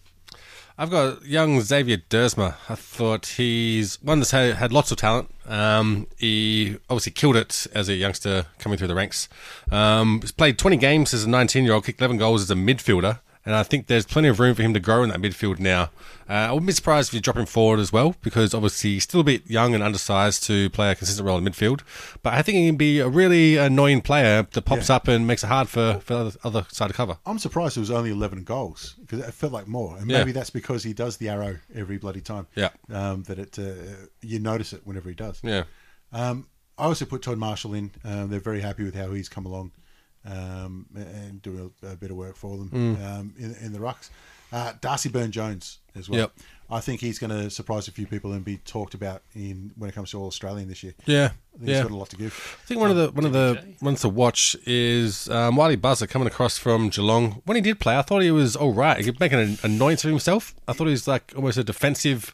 I've 0.77 0.89
got 0.89 1.25
young 1.25 1.61
Xavier 1.61 1.97
Duursma. 1.97 2.55
I 2.69 2.75
thought 2.75 3.25
he's 3.25 4.01
one 4.01 4.19
that's 4.19 4.31
had, 4.31 4.55
had 4.55 4.71
lots 4.71 4.91
of 4.91 4.97
talent. 4.97 5.29
Um, 5.45 6.07
he 6.17 6.77
obviously 6.89 7.11
killed 7.11 7.35
it 7.35 7.67
as 7.73 7.89
a 7.89 7.93
youngster 7.93 8.45
coming 8.57 8.77
through 8.77 8.87
the 8.87 8.95
ranks. 8.95 9.27
Um, 9.71 10.21
he's 10.21 10.31
played 10.31 10.57
20 10.57 10.77
games 10.77 11.13
as 11.13 11.25
a 11.25 11.29
19 11.29 11.65
year 11.65 11.73
old, 11.73 11.85
kicked 11.85 11.99
11 11.99 12.17
goals 12.17 12.41
as 12.41 12.51
a 12.51 12.55
midfielder. 12.55 13.19
And 13.43 13.55
I 13.55 13.63
think 13.63 13.87
there's 13.87 14.05
plenty 14.05 14.27
of 14.27 14.39
room 14.39 14.53
for 14.53 14.61
him 14.61 14.73
to 14.75 14.79
grow 14.79 15.01
in 15.01 15.09
that 15.09 15.19
midfield 15.19 15.59
now. 15.59 15.89
Uh, 16.29 16.33
I 16.33 16.51
wouldn't 16.51 16.67
be 16.67 16.73
surprised 16.73 17.09
if 17.09 17.13
you 17.15 17.19
drop 17.21 17.37
him 17.37 17.47
forward 17.47 17.79
as 17.79 17.91
well, 17.91 18.15
because 18.21 18.53
obviously 18.53 18.91
he's 18.91 19.03
still 19.03 19.21
a 19.21 19.23
bit 19.23 19.49
young 19.49 19.73
and 19.73 19.83
undersized 19.83 20.43
to 20.43 20.69
play 20.69 20.91
a 20.91 20.95
consistent 20.95 21.25
role 21.25 21.39
in 21.39 21.43
midfield. 21.43 21.81
But 22.21 22.33
I 22.33 22.43
think 22.43 22.57
he 22.59 22.67
can 22.67 22.75
be 22.77 22.99
a 22.99 23.07
really 23.09 23.57
annoying 23.57 24.01
player 24.01 24.47
that 24.51 24.61
pops 24.61 24.89
Yeah. 24.89 24.95
up 24.97 25.07
and 25.07 25.25
makes 25.25 25.43
it 25.43 25.47
hard 25.47 25.69
for, 25.69 25.99
for 26.03 26.25
the 26.25 26.37
other, 26.43 26.65
side 26.71 26.87
to 26.89 26.93
cover. 26.93 27.17
I'm 27.25 27.39
surprised 27.39 27.77
it 27.77 27.79
was 27.79 27.89
only 27.89 28.11
11 28.11 28.43
goals 28.43 28.95
because 29.01 29.19
it 29.19 29.33
felt 29.33 29.51
like 29.53 29.67
more. 29.67 29.97
And 29.97 30.09
Yeah. 30.09 30.19
maybe 30.19 30.31
that's 30.33 30.51
because 30.51 30.83
he 30.83 30.93
does 30.93 31.17
the 31.17 31.29
arrow 31.29 31.57
every 31.73 31.97
bloody 31.97 32.21
time. 32.21 32.45
Yeah. 32.55 32.69
Um, 32.91 33.23
that 33.23 33.39
it 33.39 33.57
uh, 33.57 34.05
you 34.21 34.37
notice 34.39 34.71
it 34.71 34.81
whenever 34.85 35.09
he 35.09 35.15
does. 35.15 35.39
Yeah. 35.43 35.63
Um, 36.13 36.47
I 36.77 36.83
also 36.85 37.05
put 37.05 37.21
Todd 37.23 37.37
Marshall 37.37 37.73
in. 37.73 37.91
Um, 38.03 38.29
they're 38.29 38.39
very 38.39 38.61
happy 38.61 38.83
with 38.83 38.95
how 38.95 39.11
he's 39.11 39.29
come 39.29 39.45
along 39.45 39.71
um, 40.25 40.85
and 40.95 41.41
doing 41.41 41.71
a, 41.83 41.87
a 41.87 41.95
bit 41.95 42.11
of 42.11 42.17
work 42.17 42.35
for 42.35 42.57
them 42.57 42.97
um, 43.03 43.33
in, 43.37 43.55
in 43.61 43.73
the 43.73 43.79
rucks. 43.79 44.09
Uh, 44.53 44.73
Darcy 44.81 45.09
Byrne-Jones 45.09 45.79
as 45.95 46.09
well. 46.09 46.19
Yep. 46.19 46.33
I 46.69 46.79
think 46.79 47.01
he's 47.01 47.19
going 47.19 47.31
to 47.31 47.49
surprise 47.49 47.87
a 47.87 47.91
few 47.91 48.07
people 48.07 48.31
and 48.31 48.43
be 48.45 48.57
talked 48.57 48.93
about 48.93 49.23
in 49.33 49.71
when 49.77 49.89
it 49.89 49.93
comes 49.93 50.11
to 50.11 50.19
All 50.19 50.27
Australian 50.27 50.69
this 50.69 50.83
year. 50.83 50.93
Yeah. 51.05 51.31
I 51.53 51.57
think 51.57 51.69
yeah. 51.69 51.75
he's 51.75 51.83
got 51.83 51.91
a 51.91 51.95
lot 51.95 52.09
to 52.09 52.15
give. 52.17 52.57
I 52.63 52.65
think 52.65 52.79
one 52.79 52.89
of 52.89 52.95
the 52.95 53.11
one 53.11 53.25
of 53.25 53.33
the 53.33 53.61
ones 53.81 54.01
to 54.01 54.09
watch 54.09 54.55
is 54.65 55.29
um, 55.29 55.57
Wiley 55.57 55.75
Buzzer 55.75 56.07
coming 56.07 56.27
across 56.27 56.57
from 56.57 56.89
Geelong. 56.89 57.41
When 57.45 57.55
he 57.55 57.61
did 57.61 57.79
play, 57.79 57.97
I 57.97 58.01
thought 58.01 58.21
he 58.21 58.31
was 58.31 58.55
all 58.55 58.73
right. 58.73 58.97
He 58.97 59.03
could 59.03 59.19
make 59.19 59.33
an 59.33 59.57
annoyance 59.63 60.05
of 60.05 60.09
himself. 60.09 60.55
I 60.67 60.73
thought 60.73 60.85
he 60.85 60.91
was 60.91 61.07
like 61.09 61.33
almost 61.35 61.57
a 61.57 61.63
defensive 61.63 62.33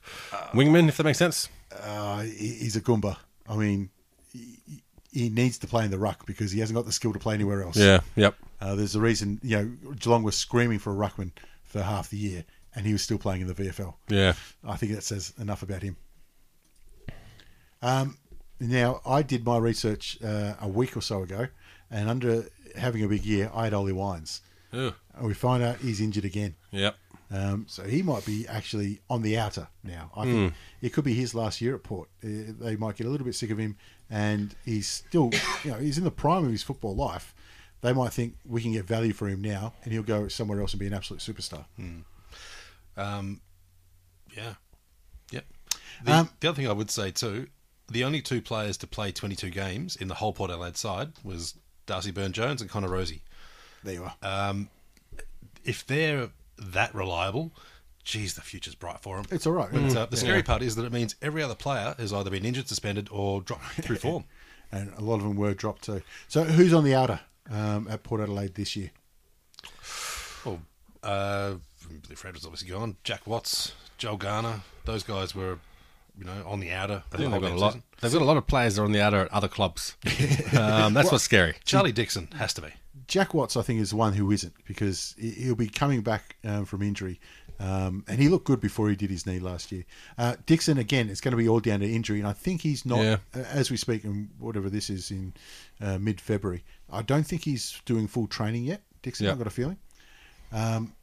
wingman, 0.53 0.87
if 0.87 0.97
that 0.97 1.03
makes 1.03 1.17
sense. 1.17 1.49
Uh, 1.71 2.21
he's 2.21 2.75
a 2.75 2.81
Goomba. 2.81 3.17
I 3.49 3.55
mean, 3.55 3.89
he, 3.89 3.96
he 5.17 5.29
needs 5.29 5.57
to 5.57 5.67
play 5.67 5.83
in 5.83 5.89
the 5.89 5.97
ruck 5.97 6.27
because 6.27 6.51
he 6.51 6.59
hasn't 6.59 6.75
got 6.75 6.85
the 6.85 6.91
skill 6.91 7.11
to 7.11 7.17
play 7.17 7.33
anywhere 7.33 7.63
else. 7.63 7.75
Yeah. 7.75 8.01
Yep. 8.15 8.35
Uh, 8.61 8.75
there's 8.75 8.95
a 8.95 9.01
reason, 9.01 9.39
you 9.41 9.57
know, 9.57 9.93
Geelong 9.95 10.21
was 10.21 10.35
screaming 10.35 10.77
for 10.77 10.91
a 10.91 10.95
ruckman 10.95 11.31
for 11.63 11.81
half 11.81 12.11
the 12.11 12.17
year, 12.17 12.45
and 12.75 12.85
he 12.85 12.93
was 12.93 13.01
still 13.01 13.17
playing 13.17 13.41
in 13.41 13.47
the 13.47 13.55
VFL. 13.55 13.95
Yeah. 14.09 14.33
I 14.63 14.77
think 14.77 14.93
that 14.93 15.03
says 15.03 15.33
enough 15.39 15.63
about 15.63 15.81
him. 15.81 15.97
Um, 17.81 18.17
now, 18.59 19.01
I 19.07 19.23
did 19.23 19.43
my 19.43 19.57
research 19.57 20.19
uh, 20.23 20.53
a 20.61 20.67
week 20.67 20.95
or 20.95 21.01
so 21.01 21.23
ago, 21.23 21.47
and 21.89 22.09
under 22.09 22.45
having 22.75 23.03
a 23.03 23.07
big 23.07 23.25
year, 23.25 23.49
I 23.55 23.63
had 23.63 23.73
Ollie 23.73 23.93
Wines. 23.93 24.41
Ugh. 24.71 24.93
And 25.15 25.27
we 25.27 25.33
find 25.33 25.63
out 25.63 25.77
he's 25.77 25.99
injured 25.99 26.25
again. 26.25 26.55
Yep. 26.71 26.95
Um, 27.29 27.65
so 27.67 27.83
he 27.83 28.01
might 28.03 28.25
be 28.25 28.47
actually 28.47 29.01
on 29.09 29.21
the 29.21 29.37
outer 29.37 29.67
now. 29.83 30.11
I 30.15 30.23
think 30.23 30.53
it 30.81 30.93
could 30.93 31.03
be 31.03 31.13
his 31.13 31.35
last 31.35 31.59
year 31.59 31.75
at 31.75 31.83
Port. 31.83 32.09
Uh, 32.23 32.53
they 32.59 32.77
might 32.77 32.95
get 32.95 33.05
a 33.05 33.09
little 33.09 33.25
bit 33.25 33.35
sick 33.35 33.49
of 33.49 33.57
him, 33.57 33.75
and 34.09 34.55
he's 34.65 34.87
still, 34.87 35.31
you 35.63 35.71
know, 35.71 35.77
he's 35.77 35.97
in 35.97 36.03
the 36.03 36.11
prime 36.11 36.45
of 36.45 36.51
his 36.51 36.63
football 36.63 36.95
life. 36.95 37.33
They 37.81 37.93
might 37.93 38.11
think 38.11 38.35
we 38.45 38.61
can 38.61 38.71
get 38.73 38.85
value 38.85 39.13
for 39.13 39.27
him 39.27 39.41
now, 39.41 39.73
and 39.83 39.93
he'll 39.93 40.03
go 40.03 40.27
somewhere 40.27 40.59
else 40.61 40.73
and 40.73 40.79
be 40.79 40.87
an 40.87 40.93
absolute 40.93 41.19
superstar. 41.19 41.65
Um, 42.97 43.41
yeah, 44.35 44.53
yep. 45.31 45.45
The, 46.03 46.13
Um, 46.13 46.29
the 46.39 46.49
other 46.49 46.55
thing 46.55 46.67
I 46.67 46.73
would 46.73 46.89
say 46.89 47.11
too, 47.11 47.47
the 47.89 48.03
only 48.03 48.21
two 48.21 48.41
players 48.41 48.77
to 48.77 48.87
play 48.87 49.11
22 49.11 49.49
games 49.49 49.95
in 49.95 50.07
the 50.07 50.15
whole 50.15 50.33
Port 50.33 50.49
Adelaide 50.51 50.77
side 50.77 51.11
was 51.23 51.53
Darcy 51.85 52.11
Byrne-Jones 52.11 52.61
and 52.61 52.69
Connor 52.69 52.89
Rozee. 52.89 53.21
There 53.83 53.93
you 53.93 54.03
are. 54.05 54.15
Um, 54.49 54.69
if 55.63 55.85
they're 55.85 56.29
that 56.57 56.93
reliable, 56.95 57.51
geez, 58.07 58.35
the 58.35 58.41
future's 58.41 58.73
bright 58.73 59.01
for 59.01 59.17
him. 59.17 59.25
It's 59.31 59.45
all 59.45 59.51
right. 59.53 59.67
But 59.69 59.95
uh, 59.95 60.05
the 60.05 60.15
Yeah. 60.15 60.19
scary 60.23 60.41
part 60.43 60.61
is 60.61 60.75
that 60.77 60.85
it 60.85 60.93
means 60.93 61.15
every 61.21 61.43
other 61.43 61.55
player 61.55 61.93
has 61.97 62.13
either 62.13 62.29
been 62.29 62.45
injured, 62.45 62.69
suspended, 62.69 63.09
or 63.11 63.41
dropped 63.41 63.65
through 63.81 63.97
form. 63.97 64.23
and 64.71 64.93
a 64.97 65.01
lot 65.01 65.15
of 65.15 65.23
them 65.23 65.35
were 65.35 65.53
dropped 65.53 65.83
too. 65.83 66.01
So 66.29 66.45
who's 66.45 66.73
on 66.73 66.85
the 66.85 66.95
outer 66.95 67.19
um, 67.51 67.87
at 67.89 68.03
Port 68.03 68.21
Adelaide 68.21 68.55
this 68.55 68.75
year? 68.77 68.91
Well, 70.45 70.61
uh, 71.03 71.55
Billy 72.03 72.15
Fred 72.15 72.33
was 72.33 72.45
obviously 72.45 72.69
gone. 72.69 72.95
Jack 73.03 73.27
Watts, 73.27 73.73
Joel 73.97 74.17
Garner, 74.17 74.61
those 74.85 75.03
guys 75.03 75.35
were, 75.35 75.59
you 76.17 76.23
know, 76.23 76.43
on 76.45 76.59
the 76.61 76.71
outer. 76.71 77.03
I 77.13 77.17
think 77.17 77.31
they've 77.31 77.41
got 77.41 77.51
a 77.51 77.55
lot. 77.55 77.77
They've 78.01 78.11
got 78.13 78.21
a 78.21 78.25
lot 78.25 78.37
of 78.37 78.47
players 78.47 78.75
that 78.75 78.81
are 78.81 78.85
on 78.85 78.91
the 78.93 79.01
outer 79.01 79.21
at 79.21 79.31
other 79.33 79.47
clubs. 79.47 79.95
um, 80.57 80.93
that's 80.93 81.11
what's 81.11 81.23
scary. 81.23 81.55
Charlie 81.65 81.91
Dixon 81.91 82.29
has 82.37 82.53
to 82.53 82.61
be. 82.61 82.69
Jack 83.07 83.33
Watts, 83.33 83.55
I 83.55 83.61
think, 83.61 83.79
is 83.79 83.91
the 83.91 83.95
one 83.95 84.13
who 84.13 84.31
isn't 84.31 84.53
because 84.67 85.15
he- 85.17 85.31
he'll 85.31 85.55
be 85.55 85.69
coming 85.69 86.01
back 86.01 86.35
um, 86.43 86.65
from 86.65 86.81
injury. 86.81 87.19
Um, 87.59 88.03
and 88.07 88.19
he 88.21 88.29
looked 88.29 88.45
good 88.45 88.59
before 88.61 88.87
he 88.89 88.95
did 88.95 89.09
his 89.09 89.25
knee 89.25 89.39
last 89.39 89.71
year. 89.71 89.83
Uh, 90.17 90.35
Dixon, 90.45 90.77
again, 90.77 91.09
it's 91.09 91.21
going 91.21 91.31
to 91.31 91.37
be 91.37 91.49
all 91.49 91.59
down 91.59 91.79
to 91.79 91.89
injury. 91.91 92.19
And 92.19 92.27
I 92.27 92.33
think 92.33 92.61
he's 92.61 92.85
not, 92.85 92.99
Yeah. 93.03 93.17
as 93.33 93.71
we 93.71 93.77
speak, 93.77 94.03
and 94.03 94.29
whatever 94.37 94.69
this 94.69 94.89
is 94.91 95.09
in 95.09 95.33
uh, 95.81 95.97
mid 95.97 96.21
February, 96.21 96.63
I 96.91 97.01
don't 97.01 97.23
think 97.25 97.43
he's 97.43 97.81
doing 97.85 98.07
full 98.07 98.27
training 98.27 98.63
yet. 98.65 98.81
Dixon, 99.01 99.25
Yeah. 99.25 99.31
I've 99.31 99.37
got 99.39 99.47
a 99.47 99.51
feeling. 99.51 99.77
Um, 100.51 100.93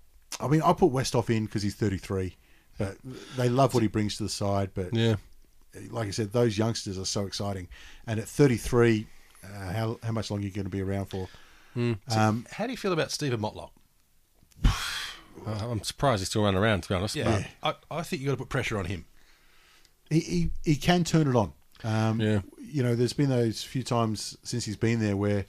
I 0.41 0.47
mean, 0.49 0.63
I 0.63 0.73
put 0.73 0.93
Westhoff 0.93 1.29
in 1.29 1.47
because 1.47 1.63
he's 1.63 1.75
33, 1.75 2.37
but 2.79 2.97
they 3.37 3.49
love 3.49 3.75
what 3.75 3.83
he 3.83 3.89
brings 3.89 4.17
to 4.19 4.23
the 4.23 4.29
side. 4.29 4.71
But 4.75 4.95
Yeah. 4.95 5.17
like 5.91 6.07
I 6.07 6.13
said, 6.13 6.33
those 6.33 6.57
youngsters 6.57 6.99
are 6.99 7.05
so 7.05 7.27
exciting. 7.27 7.69
And 8.07 8.21
at 8.21 8.29
33, 8.29 9.07
uh, 9.45 9.73
how, 9.73 9.99
how 10.05 10.13
much 10.13 10.31
longer 10.31 10.45
are 10.45 10.49
you 10.49 10.53
going 10.55 10.67
to 10.67 10.71
be 10.71 10.83
around 10.83 11.07
for? 11.07 11.29
Um, 11.77 12.47
How 12.53 12.67
do 12.67 12.71
you 12.71 12.77
feel 12.79 12.93
about 12.93 13.11
Steven 13.11 13.41
Motlop? 13.41 13.71
Uh, 15.47 15.71
I'm 15.71 15.83
surprised 15.83 16.21
he's 16.21 16.29
still 16.29 16.43
running 16.45 16.61
around, 16.61 16.83
to 16.83 16.89
be 16.89 16.95
honest. 16.95 17.17
Yeah, 17.17 17.45
I, 17.63 17.75
I 17.91 18.03
think 18.03 18.23
you 18.23 18.31
have 18.31 18.39
got 18.39 18.45
to 18.45 18.47
put 18.47 18.51
pressure 18.51 18.79
on 18.79 18.87
him. 18.87 19.05
he, 20.11 20.21
he, 20.21 20.51
he 20.65 20.77
can 20.77 21.05
turn 21.05 21.29
it 21.29 21.37
on. 21.37 21.53
Um, 21.83 22.21
Yeah. 22.21 22.41
You 22.59 22.83
know, 22.83 22.95
there's 22.97 23.13
been 23.13 23.29
those 23.29 23.63
few 23.63 23.83
times 23.85 24.37
since 24.43 24.65
he's 24.65 24.77
been 24.77 24.99
there 24.99 25.17
where 25.17 25.47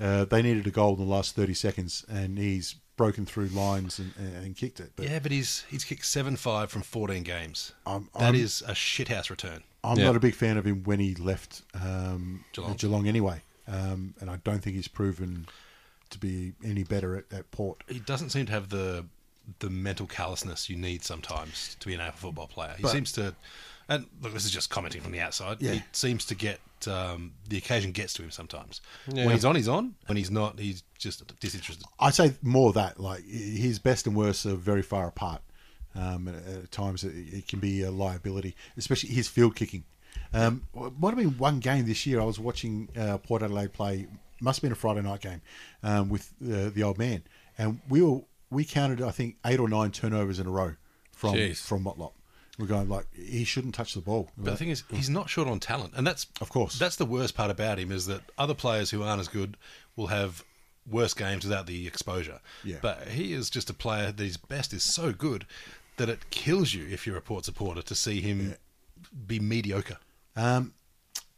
uh, 0.00 0.24
they 0.26 0.42
needed 0.42 0.64
a 0.66 0.70
goal 0.70 0.92
in 0.94 1.00
the 1.00 1.10
last 1.12 1.34
30 1.34 1.54
seconds 1.54 2.04
and 2.08 2.38
he's 2.38 2.76
broken 2.96 3.26
through 3.26 3.46
lines 3.48 3.98
and, 3.98 4.12
and 4.16 4.54
kicked 4.56 4.78
it. 4.78 4.92
But 4.94 5.08
Yeah, 5.08 5.18
but 5.18 5.32
he's 5.32 5.64
he's 5.68 5.82
kicked 5.84 6.04
seven 6.04 6.36
five 6.36 6.70
from 6.70 6.82
fourteen 6.82 7.22
games. 7.24 7.72
I'm- 7.86 8.08
That 8.14 8.22
I'm- 8.26 8.34
is 8.36 8.62
a 8.66 8.72
shithouse 8.72 9.28
return. 9.30 9.62
I'm 9.82 9.98
Yeah. 9.98 10.04
not 10.06 10.16
a 10.16 10.20
big 10.20 10.34
fan 10.34 10.56
of 10.56 10.64
him 10.66 10.82
when 10.84 11.00
he 11.00 11.14
left 11.16 11.62
um, 11.74 12.44
Geelong. 12.52 12.74
Geelong. 12.74 13.08
anyway. 13.08 13.42
Um, 13.66 14.14
and 14.20 14.30
I 14.30 14.36
don't 14.44 14.60
think 14.62 14.76
he's 14.76 14.88
proven 14.88 15.46
to 16.10 16.18
be 16.18 16.52
any 16.64 16.82
better 16.84 17.16
at, 17.16 17.32
at 17.32 17.50
Port. 17.50 17.82
He 17.88 17.98
doesn't 18.00 18.30
seem 18.30 18.46
to 18.46 18.52
have 18.52 18.68
the 18.68 19.04
the 19.60 19.70
mental 19.70 20.06
callousness 20.06 20.68
you 20.68 20.76
need 20.76 21.04
sometimes 21.04 21.76
to 21.80 21.86
be 21.86 21.94
an 21.94 22.00
AFL 22.00 22.14
football 22.14 22.46
player. 22.46 22.74
He 22.76 22.82
But- 22.82 22.92
seems 22.92 23.12
to, 23.12 23.34
and 23.88 24.06
look, 24.20 24.32
this 24.34 24.44
is 24.44 24.50
just 24.50 24.70
commenting 24.70 25.00
from 25.00 25.12
the 25.12 25.20
outside. 25.20 25.58
Yeah. 25.60 25.72
He 25.72 25.82
seems 25.92 26.24
to 26.26 26.34
get 26.34 26.60
um, 26.86 27.32
the 27.48 27.56
occasion 27.56 27.90
gets 27.92 28.12
to 28.14 28.22
him 28.22 28.30
sometimes. 28.30 28.80
Yeah. 29.08 29.24
When 29.26 29.34
he's 29.34 29.44
on, 29.44 29.56
he's 29.56 29.66
on. 29.68 29.94
When 30.06 30.16
he's 30.16 30.30
not, 30.30 30.58
he's 30.60 30.84
just 30.96 31.24
disinterested. 31.40 31.84
I'd 31.98 32.14
say 32.14 32.34
more 32.42 32.72
that 32.74 33.00
like 33.00 33.24
his 33.24 33.78
best 33.78 34.06
and 34.06 34.14
worst 34.14 34.46
are 34.46 34.54
very 34.54 34.82
far 34.82 35.08
apart. 35.08 35.42
Um, 35.94 36.28
and 36.28 36.36
at 36.64 36.70
times 36.70 37.02
it, 37.02 37.12
it 37.16 37.48
can 37.48 37.58
be 37.58 37.82
a 37.82 37.90
liability, 37.90 38.54
especially 38.76 39.10
his 39.10 39.26
field 39.26 39.56
kicking. 39.56 39.84
Um, 40.32 40.62
it 40.76 40.92
might 40.98 41.10
have 41.10 41.18
been 41.18 41.38
one 41.38 41.58
game 41.58 41.86
this 41.86 42.06
year. 42.06 42.20
I 42.20 42.24
was 42.24 42.38
watching 42.38 42.88
uh, 42.96 43.18
Port 43.18 43.42
Adelaide 43.42 43.72
play. 43.72 44.06
Must 44.40 44.58
have 44.58 44.62
been 44.62 44.72
a 44.72 44.76
Friday 44.76 45.02
night 45.02 45.20
game 45.20 45.40
um, 45.82 46.08
with 46.10 46.32
uh, 46.44 46.70
the 46.70 46.82
old 46.84 46.98
man, 46.98 47.22
and 47.56 47.80
we 47.88 48.02
were 48.02 48.20
we 48.50 48.64
counted 48.64 49.00
I 49.02 49.10
think 49.10 49.36
eight 49.46 49.60
or 49.60 49.68
nine 49.68 49.90
turnovers 49.90 50.38
in 50.38 50.46
a 50.46 50.50
row 50.50 50.74
from 51.12 51.34
Jeez. 51.34 51.58
from 51.58 51.84
Motlop. 51.84 52.12
We're 52.58 52.66
going 52.66 52.88
like 52.88 53.06
he 53.14 53.44
shouldn't 53.44 53.74
touch 53.74 53.94
the 53.94 54.00
ball. 54.00 54.30
But 54.36 54.50
the 54.52 54.56
thing 54.56 54.70
is, 54.70 54.82
he's 54.90 55.08
not 55.08 55.30
short 55.30 55.46
on 55.46 55.60
talent, 55.60 55.94
and 55.96 56.04
that's 56.06 56.26
Of 56.40 56.48
course. 56.48 56.76
that's 56.78 56.96
the 56.96 57.06
worst 57.06 57.36
part 57.36 57.50
about 57.52 57.78
him 57.78 57.92
is 57.92 58.06
that 58.06 58.22
other 58.36 58.54
players 58.54 58.90
who 58.90 59.02
aren't 59.04 59.20
as 59.20 59.28
good 59.28 59.56
will 59.94 60.08
have 60.08 60.42
worse 60.90 61.14
games 61.14 61.44
without 61.44 61.66
the 61.66 61.86
exposure. 61.86 62.40
Yeah. 62.64 62.78
But 62.82 63.08
he 63.08 63.32
is 63.32 63.48
just 63.50 63.70
a 63.70 63.74
player 63.74 64.10
that 64.10 64.22
his 64.22 64.36
best 64.36 64.72
is 64.72 64.82
so 64.82 65.12
good 65.12 65.46
that 65.98 66.08
it 66.08 66.30
kills 66.30 66.74
you 66.74 66.86
if 66.90 67.06
you're 67.06 67.16
a 67.16 67.22
Port 67.22 67.44
supporter 67.44 67.82
to 67.82 67.94
see 67.94 68.20
him 68.20 68.56
be 69.26 69.38
mediocre. 69.38 69.98
Um, 70.34 70.72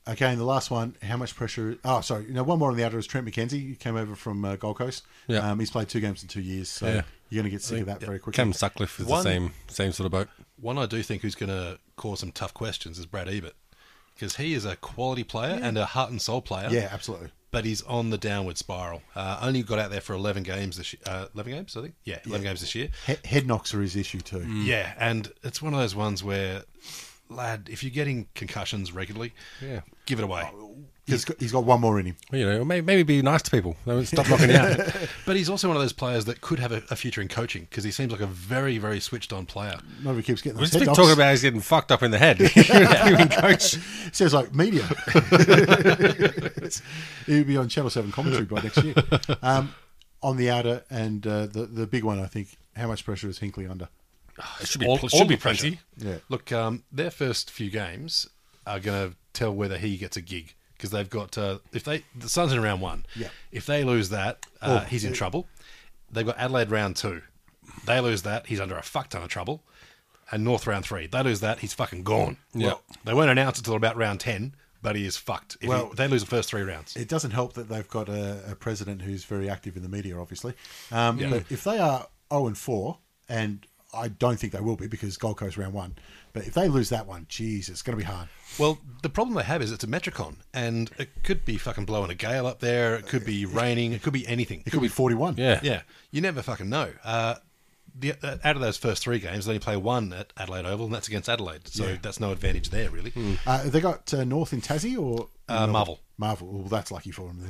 Okay, 0.08 0.26
and 0.30 0.40
the 0.40 0.44
last 0.44 0.70
one, 0.70 0.96
how 1.02 1.16
much 1.16 1.34
pressure? 1.36 1.76
Oh, 1.84 2.00
sorry. 2.00 2.24
You 2.24 2.32
know, 2.32 2.42
one 2.42 2.58
more 2.58 2.70
on 2.70 2.76
the 2.76 2.84
outer 2.84 2.98
is 2.98 3.06
Trent 3.06 3.26
McKenzie. 3.26 3.68
He 3.68 3.74
came 3.76 3.96
over 3.96 4.16
from 4.16 4.44
uh, 4.44 4.56
Gold 4.56 4.78
Coast. 4.78 5.04
Yeah. 5.28 5.48
Um, 5.50 5.60
he's 5.60 5.70
played 5.70 5.88
two 5.88 6.00
games 6.00 6.22
in 6.22 6.28
two 6.28 6.40
years, 6.40 6.68
so 6.68 6.86
Yeah. 6.86 7.02
you're 7.28 7.42
going 7.42 7.44
to 7.44 7.50
get 7.50 7.62
sick 7.62 7.80
of 7.80 7.86
that 7.86 8.00
very 8.00 8.18
quickly. 8.18 8.36
Cam 8.36 8.52
Sutcliffe 8.52 8.98
is 8.98 9.06
One- 9.06 9.22
the 9.24 9.30
same 9.30 9.52
same 9.68 9.92
sort 9.92 10.06
of 10.06 10.12
boat. 10.12 10.28
One 10.60 10.78
I 10.78 10.86
do 10.86 11.02
think 11.02 11.22
who's 11.22 11.34
going 11.34 11.50
to 11.50 11.78
cause 11.96 12.20
some 12.20 12.32
tough 12.32 12.52
questions 12.54 12.98
is 12.98 13.06
Brad 13.06 13.28
Ebert. 13.28 13.54
Because 14.14 14.36
he 14.36 14.52
is 14.52 14.64
a 14.66 14.76
quality 14.76 15.24
player 15.24 15.58
and 15.62 15.78
a 15.78 15.86
heart 15.86 16.10
and 16.10 16.20
soul 16.20 16.42
player. 16.42 16.68
Yeah, 16.70 16.88
absolutely. 16.92 17.30
But 17.52 17.64
he's 17.64 17.80
on 17.82 18.10
the 18.10 18.18
downward 18.18 18.58
spiral. 18.58 19.02
Uh, 19.16 19.38
only 19.40 19.62
got 19.62 19.78
out 19.78 19.90
there 19.90 20.02
for 20.02 20.12
11 20.12 20.42
games 20.42 20.76
this 20.76 20.92
year. 20.92 21.00
Uh, 21.06 21.26
11 21.34 21.52
games, 21.52 21.76
I 21.76 21.80
think? 21.82 21.94
Yeah, 22.04 22.18
11 22.26 22.44
games 22.44 22.60
this 22.60 22.74
year. 22.74 22.88
He- 23.06 23.16
head 23.28 23.46
knocks 23.46 23.72
are 23.74 23.80
his 23.80 23.96
issue 23.96 24.20
too. 24.20 24.46
Yeah, 24.46 24.92
and 24.98 25.32
it's 25.42 25.62
one 25.62 25.72
of 25.72 25.80
those 25.80 25.94
ones 25.94 26.22
where, 26.22 26.64
lad, 27.30 27.68
if 27.70 27.82
you're 27.82 27.90
getting 27.90 28.28
concussions 28.34 28.92
regularly, 28.92 29.32
Yeah. 29.62 29.80
give 30.06 30.18
it 30.18 30.24
away. 30.24 30.50
He's 31.06 31.24
got, 31.24 31.40
he's 31.40 31.50
got 31.50 31.64
one 31.64 31.80
more 31.80 31.98
in 31.98 32.06
him. 32.06 32.16
You 32.30 32.46
know, 32.46 32.64
maybe, 32.64 32.86
maybe 32.86 33.02
be 33.02 33.20
nice 33.22 33.42
to 33.42 33.50
people. 33.50 33.74
Don't 33.84 34.06
Stop 34.06 34.28
knocking 34.30 34.52
out. 34.52 34.78
But 35.26 35.34
he's 35.34 35.48
also 35.50 35.66
one 35.66 35.76
of 35.76 35.82
those 35.82 35.92
players 35.92 36.26
that 36.26 36.40
could 36.40 36.60
have 36.60 36.70
a, 36.70 36.84
a 36.88 36.94
future 36.94 37.20
in 37.20 37.26
coaching 37.26 37.62
because 37.68 37.82
he 37.82 37.90
seems 37.90 38.12
like 38.12 38.20
a 38.20 38.26
very, 38.28 38.78
very 38.78 39.00
switched 39.00 39.32
on 39.32 39.44
player. 39.44 39.80
Not 40.04 40.12
if 40.12 40.18
he 40.18 40.22
keeps 40.22 40.40
getting 40.40 40.58
We've 40.60 40.70
those 40.70 40.74
head 40.74 40.78
been 40.80 40.86
knocks. 40.86 40.98
talking 40.98 41.12
about 41.14 41.30
he's 41.32 41.42
getting 41.42 41.60
fucked 41.60 41.90
up 41.90 42.04
in 42.04 42.12
the 42.12 42.18
head. 42.18 42.38
You 43.10 43.16
mean 43.16 43.28
coach? 43.28 43.76
Sounds 44.12 44.34
like 44.34 44.54
media. 44.54 44.86
He'll 47.26 47.44
be 47.44 47.56
on 47.56 47.68
Channel 47.68 47.90
7 47.90 48.12
commentary 48.12 48.44
by 48.44 48.60
next 48.62 48.82
year. 48.84 48.94
Um, 49.42 49.74
on 50.22 50.36
the 50.36 50.50
outer 50.50 50.84
and 50.90 51.26
uh, 51.26 51.46
the, 51.46 51.66
the 51.66 51.86
big 51.86 52.04
one, 52.04 52.20
I 52.20 52.26
think, 52.26 52.56
how 52.76 52.86
much 52.86 53.04
pressure 53.04 53.28
is 53.28 53.38
Hinkley 53.40 53.68
under? 53.68 53.88
It 54.60 54.68
should 54.68 54.80
be, 54.80 54.86
All- 54.86 54.98
should 54.98 55.12
all 55.14 55.24
be 55.26 55.34
the 55.36 55.40
pressure. 55.40 55.62
plenty. 55.62 55.80
Yeah. 55.96 56.16
Look, 56.28 56.50
um, 56.52 56.84
their 56.92 57.10
first 57.10 57.50
few 57.50 57.70
games 57.70 58.28
are 58.66 58.80
going 58.80 59.10
to 59.10 59.16
tell 59.32 59.52
whether 59.54 59.78
he 59.78 59.96
gets 59.96 60.16
a 60.16 60.20
gig 60.20 60.54
because 60.76 60.90
they've 60.90 61.10
got 61.10 61.36
uh, 61.38 61.58
if 61.72 61.84
they 61.84 62.04
the 62.16 62.28
Suns 62.28 62.52
in 62.52 62.62
round 62.62 62.80
one. 62.80 63.04
Yeah. 63.14 63.28
If 63.52 63.66
they 63.66 63.84
lose 63.84 64.08
that, 64.10 64.46
uh, 64.62 64.80
Oh, 64.82 64.86
he's 64.86 65.04
in 65.04 65.10
yeah. 65.10 65.16
trouble. 65.16 65.46
They've 66.10 66.26
got 66.26 66.38
Adelaide 66.38 66.70
round 66.70 66.96
two. 66.96 67.22
They 67.86 68.00
lose 68.00 68.22
that, 68.22 68.46
he's 68.46 68.60
under 68.60 68.76
a 68.76 68.82
fuck 68.82 69.10
ton 69.10 69.22
of 69.22 69.28
trouble. 69.28 69.62
And 70.32 70.44
North 70.44 70.66
round 70.66 70.84
three, 70.84 71.06
they 71.06 71.22
lose 71.22 71.40
that, 71.40 71.58
he's 71.60 71.72
fucking 71.72 72.02
gone. 72.04 72.36
Yeah. 72.54 72.66
Well, 72.68 72.82
they 73.04 73.14
won't 73.14 73.30
announce 73.30 73.58
it 73.58 73.62
until 73.66 73.74
about 73.74 73.96
round 73.96 74.20
ten, 74.20 74.54
but 74.82 74.96
he 74.96 75.04
is 75.04 75.16
fucked. 75.16 75.56
If 75.60 75.68
Well- 75.68 75.88
he, 75.90 75.94
they 75.96 76.08
lose 76.08 76.22
the 76.22 76.30
first 76.30 76.48
three 76.50 76.62
rounds. 76.62 76.96
It 76.96 77.08
doesn't 77.08 77.32
help 77.32 77.54
that 77.54 77.68
they've 77.68 77.88
got 77.88 78.08
a, 78.08 78.40
a 78.52 78.54
president 78.54 79.02
who's 79.02 79.24
very 79.24 79.48
active 79.50 79.76
in 79.76 79.82
the 79.82 79.88
media, 79.88 80.18
obviously. 80.18 80.54
Um, 80.92 81.18
But 81.18 81.44
if 81.50 81.64
they 81.64 81.78
are 81.78 82.06
0 82.32 82.46
and 82.48 82.58
4, 82.58 82.98
and 83.28 83.66
I 83.92 84.08
don't 84.08 84.38
think 84.38 84.52
they 84.52 84.60
will 84.60 84.76
be 84.76 84.86
because 84.86 85.16
Gold 85.16 85.36
Coast 85.38 85.56
round 85.56 85.72
one, 85.74 85.96
but 86.32 86.46
if 86.46 86.54
they 86.54 86.68
lose 86.68 86.88
that 86.90 87.06
one, 87.06 87.26
geez, 87.28 87.68
it's 87.68 87.82
going 87.82 87.98
to 87.98 88.04
be 88.04 88.10
hard. 88.10 88.28
Well, 88.58 88.78
the 89.02 89.08
problem 89.08 89.36
they 89.36 89.42
have 89.42 89.62
is 89.62 89.72
it's 89.72 89.84
a 89.84 89.88
Metricon, 89.88 90.36
and 90.54 90.90
it 90.98 91.22
could 91.24 91.44
be 91.44 91.56
fucking 91.58 91.84
blowing 91.86 92.10
a 92.10 92.14
gale 92.14 92.46
up 92.46 92.60
there. 92.60 92.94
It 92.96 93.06
could 93.06 93.24
be 93.24 93.44
raining. 93.46 93.92
It 93.92 94.02
could 94.02 94.12
be 94.12 94.26
anything. 94.28 94.62
It 94.66 94.70
could 94.70 94.80
be 94.82 94.88
41. 94.88 95.36
Yeah. 95.38 95.60
Yeah, 95.62 95.82
you 96.10 96.20
never 96.20 96.42
fucking 96.42 96.68
know. 96.68 96.92
Uh, 97.04 97.36
the, 97.98 98.12
uh, 98.22 98.36
out 98.44 98.54
of 98.54 98.62
those 98.62 98.76
first 98.76 99.02
three 99.02 99.18
games, 99.18 99.46
they 99.46 99.50
only 99.50 99.58
play 99.60 99.76
one 99.76 100.12
at 100.12 100.32
Adelaide 100.36 100.66
Oval, 100.66 100.86
and 100.86 100.94
that's 100.94 101.08
against 101.08 101.28
Adelaide. 101.28 101.66
So 101.66 101.86
Yeah. 101.88 101.96
that's 102.00 102.20
no 102.20 102.30
advantage 102.30 102.70
there, 102.70 102.90
really. 102.90 103.12
Uh, 103.46 103.58
have 103.62 103.72
they 103.72 103.80
got 103.80 104.14
uh, 104.14 104.22
North 104.24 104.52
in 104.52 104.60
Tassie 104.60 104.96
or 104.96 105.28
Uh, 105.48 105.66
Marvel. 105.66 106.00
Marvel. 106.16 106.46
Well, 106.52 106.68
that's 106.68 106.92
lucky 106.92 107.10
for 107.10 107.26
them 107.26 107.40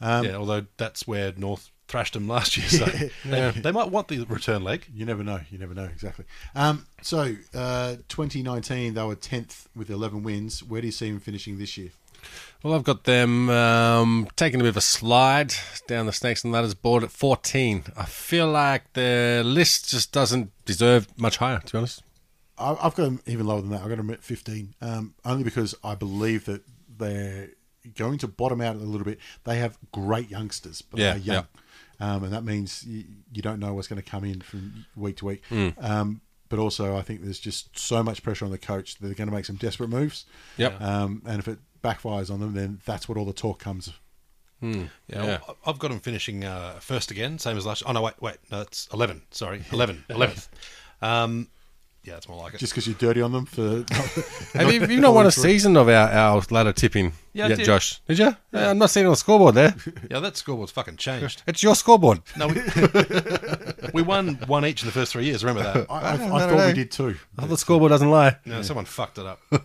then. 0.00 0.24
yeah, 0.24 0.34
although 0.34 0.66
that's 0.76 1.06
where 1.06 1.32
North 1.36 1.70
thrashed 1.88 2.12
them 2.14 2.28
last 2.28 2.56
year, 2.56 2.68
so 2.68 2.84
they, 3.24 3.50
they 3.50 3.72
might 3.72 3.90
want 3.90 4.08
the 4.08 4.22
return 4.24 4.62
leg. 4.62 4.84
You 4.94 5.04
never 5.06 5.24
know. 5.24 5.40
You 5.50 5.58
never 5.58 5.74
know 5.74 5.84
exactly. 5.84 6.26
Um, 6.54 6.86
so, 7.02 7.34
uh, 7.54 7.96
2019, 8.08 8.94
they 8.94 9.02
were 9.02 9.16
10th 9.16 9.66
with 9.74 9.90
11 9.90 10.22
wins. 10.22 10.62
Where 10.62 10.80
do 10.80 10.86
you 10.86 10.92
see 10.92 11.10
them 11.10 11.18
finishing 11.20 11.58
this 11.58 11.76
year? 11.76 11.90
Well, 12.62 12.74
I've 12.74 12.84
got 12.84 13.04
them 13.04 13.48
um, 13.48 14.28
taking 14.36 14.60
a 14.60 14.64
bit 14.64 14.70
of 14.70 14.76
a 14.76 14.80
slide 14.82 15.54
down 15.86 16.06
the 16.06 16.12
snakes 16.12 16.42
and 16.44 16.52
ladders 16.52 16.74
board 16.74 17.04
at 17.04 17.10
14. 17.10 17.84
I 17.96 18.04
feel 18.04 18.48
like 18.48 18.92
the 18.92 19.42
list 19.44 19.90
just 19.90 20.12
doesn't 20.12 20.50
deserve 20.64 21.06
much 21.16 21.36
higher, 21.38 21.60
to 21.60 21.72
be 21.72 21.78
honest. 21.78 22.02
I- 22.58 22.72
I've 22.82 22.94
got 22.96 23.04
them 23.04 23.20
even 23.26 23.46
lower 23.46 23.60
than 23.60 23.70
that. 23.70 23.82
I've 23.82 23.88
got 23.88 23.96
them 23.98 24.10
at 24.10 24.22
15, 24.24 24.74
um, 24.82 25.14
only 25.24 25.44
because 25.44 25.74
I 25.84 25.94
believe 25.94 26.44
that 26.46 26.62
they're 26.98 27.50
going 27.96 28.18
to 28.18 28.28
bottom 28.28 28.60
out 28.60 28.74
a 28.74 28.80
little 28.80 29.04
bit. 29.04 29.18
They 29.44 29.58
have 29.58 29.78
great 29.92 30.28
youngsters, 30.28 30.82
but 30.82 30.98
Yeah, 30.98 31.12
they're 31.12 31.22
young. 31.22 31.46
Um, 32.00 32.24
and 32.24 32.32
that 32.32 32.44
means 32.44 32.84
you, 32.86 33.04
you 33.32 33.42
don't 33.42 33.58
know 33.60 33.74
what's 33.74 33.88
going 33.88 34.00
to 34.00 34.08
come 34.08 34.24
in 34.24 34.40
from 34.40 34.86
week 34.96 35.16
to 35.18 35.26
week. 35.26 35.42
Hmm. 35.48 35.68
Um, 35.80 36.20
but 36.48 36.58
also, 36.58 36.96
I 36.96 37.02
think 37.02 37.22
there's 37.22 37.40
just 37.40 37.78
so 37.78 38.02
much 38.02 38.22
pressure 38.22 38.44
on 38.44 38.50
the 38.50 38.58
coach 38.58 38.94
that 38.96 39.06
they're 39.06 39.14
going 39.14 39.28
to 39.28 39.34
make 39.34 39.44
some 39.44 39.56
desperate 39.56 39.90
moves. 39.90 40.24
Yep. 40.56 40.80
Um, 40.80 41.22
and 41.26 41.38
if 41.40 41.48
it 41.48 41.58
backfires 41.82 42.30
on 42.30 42.40
them, 42.40 42.54
then 42.54 42.80
that's 42.86 43.08
what 43.08 43.18
all 43.18 43.24
the 43.26 43.32
talk 43.32 43.58
comes. 43.58 43.92
Yeah, 44.60 44.84
Yeah. 45.08 45.38
I- 45.48 45.70
I've 45.70 45.78
got 45.78 45.88
them 45.90 46.00
finishing 46.00 46.44
uh, 46.44 46.78
first 46.80 47.10
again, 47.10 47.38
same 47.38 47.56
as 47.56 47.66
last. 47.66 47.82
Oh 47.86 47.92
no, 47.92 48.02
wait, 48.02 48.14
wait, 48.20 48.36
no, 48.50 48.62
it's 48.62 48.88
eleven. 48.92 49.22
Sorry, 49.30 49.62
11, 49.72 50.04
11th. 50.10 50.48
Um, 51.00 51.48
yeah, 52.08 52.16
it's 52.16 52.28
more 52.28 52.38
like 52.38 52.54
it. 52.54 52.58
Just 52.58 52.72
because 52.72 52.86
you're 52.86 52.96
dirty 52.96 53.20
on 53.20 53.32
them 53.32 53.44
for. 53.44 53.84
Have 54.58 54.72
you, 54.72 54.80
have 54.80 54.90
you 54.90 55.00
not 55.00 55.14
won 55.14 55.26
a 55.26 55.30
season 55.30 55.76
of 55.76 55.88
our, 55.88 56.08
our 56.08 56.42
ladder 56.50 56.72
tipping 56.72 57.12
Yeah, 57.34 57.44
I 57.44 57.48
yet, 57.48 57.58
did. 57.58 57.66
Josh? 57.66 58.00
Did 58.08 58.18
you? 58.18 58.36
Yeah, 58.52 58.70
I'm 58.70 58.78
not 58.78 58.90
seeing 58.90 59.04
it 59.04 59.08
on 59.08 59.12
the 59.12 59.16
scoreboard 59.16 59.54
there. 59.54 59.74
yeah, 60.10 60.20
that 60.20 60.36
scoreboard's 60.36 60.72
fucking 60.72 60.96
changed. 60.96 61.42
It's 61.46 61.62
your 61.62 61.74
scoreboard. 61.74 62.22
No, 62.36 62.48
we, 62.48 62.62
we 63.94 64.02
won 64.02 64.34
one 64.46 64.64
each 64.64 64.82
in 64.82 64.86
the 64.86 64.92
first 64.92 65.12
three 65.12 65.26
years. 65.26 65.44
Remember 65.44 65.62
that? 65.70 65.90
I, 65.90 65.94
I, 65.94 66.12
I 66.12 66.16
no, 66.16 66.28
thought 66.28 66.56
no. 66.56 66.66
we 66.66 66.72
did 66.72 66.90
too. 66.90 67.16
Oh, 67.38 67.46
the 67.46 67.58
scoreboard 67.58 67.90
doesn't 67.90 68.10
lie. 68.10 68.36
No, 68.46 68.62
someone 68.62 68.86
fucked 68.86 69.18
it 69.18 69.26
up. 69.26 69.40
uh, 69.52 69.58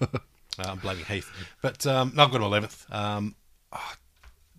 I'm 0.60 0.80
blaming 0.80 1.06
Heath. 1.06 1.32
But 1.62 1.88
um, 1.88 2.12
no, 2.14 2.26
I've 2.26 2.32
got 2.32 2.40
them 2.40 2.52
11th. 2.52 2.94
Um, 2.94 3.36
ah, 3.72 3.96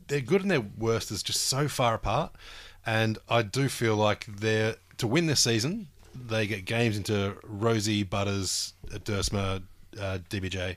their 0.09 0.21
good 0.21 0.41
and 0.41 0.51
their 0.51 0.65
worst 0.79 1.11
is 1.11 1.23
just 1.23 1.43
so 1.43 1.69
far 1.69 1.95
apart. 1.95 2.35
And 2.87 3.19
I 3.29 3.43
do 3.43 3.69
feel 3.69 3.97
like 3.97 4.27
they're 4.27 4.77
to 4.99 5.07
win 5.07 5.27
this 5.27 5.41
season, 5.41 5.89
they 6.15 6.47
get 6.47 6.65
games 6.65 6.97
into 6.97 7.37
Rozee, 7.43 8.09
Butters, 8.09 8.73
uh, 8.93 8.99
Duursma, 8.99 9.63
uh, 10.01 10.19
DBJ. 10.31 10.77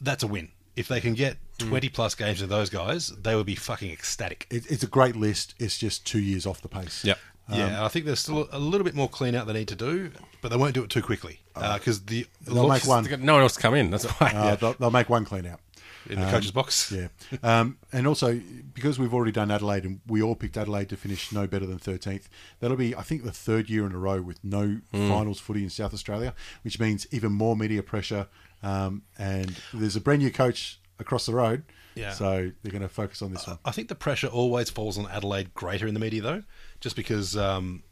That's 0.00 0.22
a 0.22 0.26
win. 0.26 0.48
If 0.76 0.88
they 0.88 1.00
can 1.00 1.14
get 1.14 1.36
20 1.58 1.88
plus 1.90 2.14
games 2.14 2.40
into 2.42 2.54
those 2.54 2.70
guys, 2.70 3.08
they 3.08 3.34
would 3.36 3.46
be 3.46 3.54
fucking 3.54 3.90
ecstatic. 3.90 4.46
It, 4.50 4.70
it's 4.70 4.82
a 4.82 4.86
great 4.86 5.16
list. 5.16 5.54
It's 5.58 5.76
just 5.78 6.06
two 6.06 6.18
years 6.20 6.46
off 6.46 6.62
the 6.62 6.68
pace. 6.68 7.04
Yep. 7.04 7.18
yeah, 7.50 7.84
I 7.84 7.88
think 7.88 8.06
there's 8.06 8.20
still 8.20 8.48
a 8.52 8.58
little 8.58 8.84
bit 8.84 8.94
more 8.94 9.08
clean 9.08 9.34
out 9.34 9.46
they 9.46 9.52
need 9.52 9.68
to 9.68 9.74
do, 9.76 10.10
but 10.40 10.48
they 10.50 10.56
won't 10.56 10.74
do 10.74 10.82
it 10.82 10.90
too 10.90 11.02
quickly 11.02 11.40
because 11.74 12.02
the 12.06 12.26
They'll 12.46 12.68
make 12.68 12.86
one. 12.86 13.04
No 13.24 13.34
one 13.34 13.42
else 13.42 13.56
to 13.56 13.60
come 13.60 13.74
in. 13.74 13.90
That's 13.90 14.04
why. 14.06 14.32
Uh, 14.34 14.56
they'll, 14.56 14.72
they'll 14.74 14.90
make 14.90 15.08
one 15.10 15.24
clean 15.24 15.44
out. 15.46 15.60
In 16.08 16.20
the 16.20 16.30
coach's 16.30 16.50
box. 16.50 16.92
Yeah. 16.92 17.08
Um, 17.42 17.78
and 17.92 18.06
also, 18.06 18.40
because 18.74 18.98
we've 18.98 19.14
already 19.14 19.32
done 19.32 19.50
Adelaide 19.50 19.84
and 19.84 20.00
we 20.06 20.22
all 20.22 20.34
picked 20.34 20.56
Adelaide 20.56 20.88
to 20.90 20.96
finish 20.96 21.32
no 21.32 21.46
better 21.46 21.66
than 21.66 21.78
13th, 21.78 22.24
that'll 22.60 22.76
be, 22.76 22.94
I 22.94 23.02
think, 23.02 23.24
the 23.24 23.32
third 23.32 23.70
year 23.70 23.86
in 23.86 23.92
a 23.92 23.98
row 23.98 24.20
with 24.20 24.42
no 24.44 24.80
finals 24.90 25.38
footy 25.40 25.62
in 25.62 25.70
South 25.70 25.94
Australia, 25.94 26.34
which 26.62 26.78
means 26.80 27.06
even 27.12 27.32
more 27.32 27.56
media 27.56 27.82
pressure. 27.82 28.26
Um, 28.62 29.02
and 29.18 29.56
there's 29.72 29.96
a 29.96 30.00
brand 30.00 30.22
new 30.22 30.30
coach 30.30 30.80
across 30.98 31.26
the 31.26 31.34
road. 31.34 31.64
Yeah. 31.94 32.12
So 32.12 32.50
they're 32.62 32.72
going 32.72 32.82
to 32.82 32.88
focus 32.88 33.20
on 33.22 33.32
this 33.32 33.46
one. 33.46 33.58
I 33.64 33.70
think 33.70 33.88
the 33.88 33.94
pressure 33.94 34.28
always 34.28 34.70
falls 34.70 34.96
on 34.98 35.06
Adelaide 35.10 35.52
greater 35.54 35.86
in 35.86 35.94
the 35.94 36.00
media, 36.00 36.22
though, 36.22 36.42
just 36.80 36.96
because 36.96 37.36
um, 37.36 37.82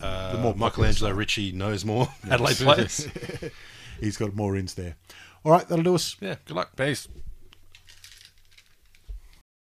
uh, 0.00 0.36
more 0.40 0.54
popular 0.54 0.88
Michelangelo 0.88 1.12
Rucci 1.14 1.52
knows 1.52 1.84
more 1.84 2.08
Adelaide 2.30 2.56
players. 2.58 3.06
He's 4.00 4.16
got 4.16 4.34
more 4.34 4.56
ins 4.56 4.74
there. 4.74 4.96
All 5.44 5.52
right, 5.52 5.66
that'll 5.68 5.84
do 5.84 5.94
us. 5.94 6.16
yeah, 6.20 6.36
good 6.46 6.56
luck. 6.56 6.74
Peace. 6.76 7.08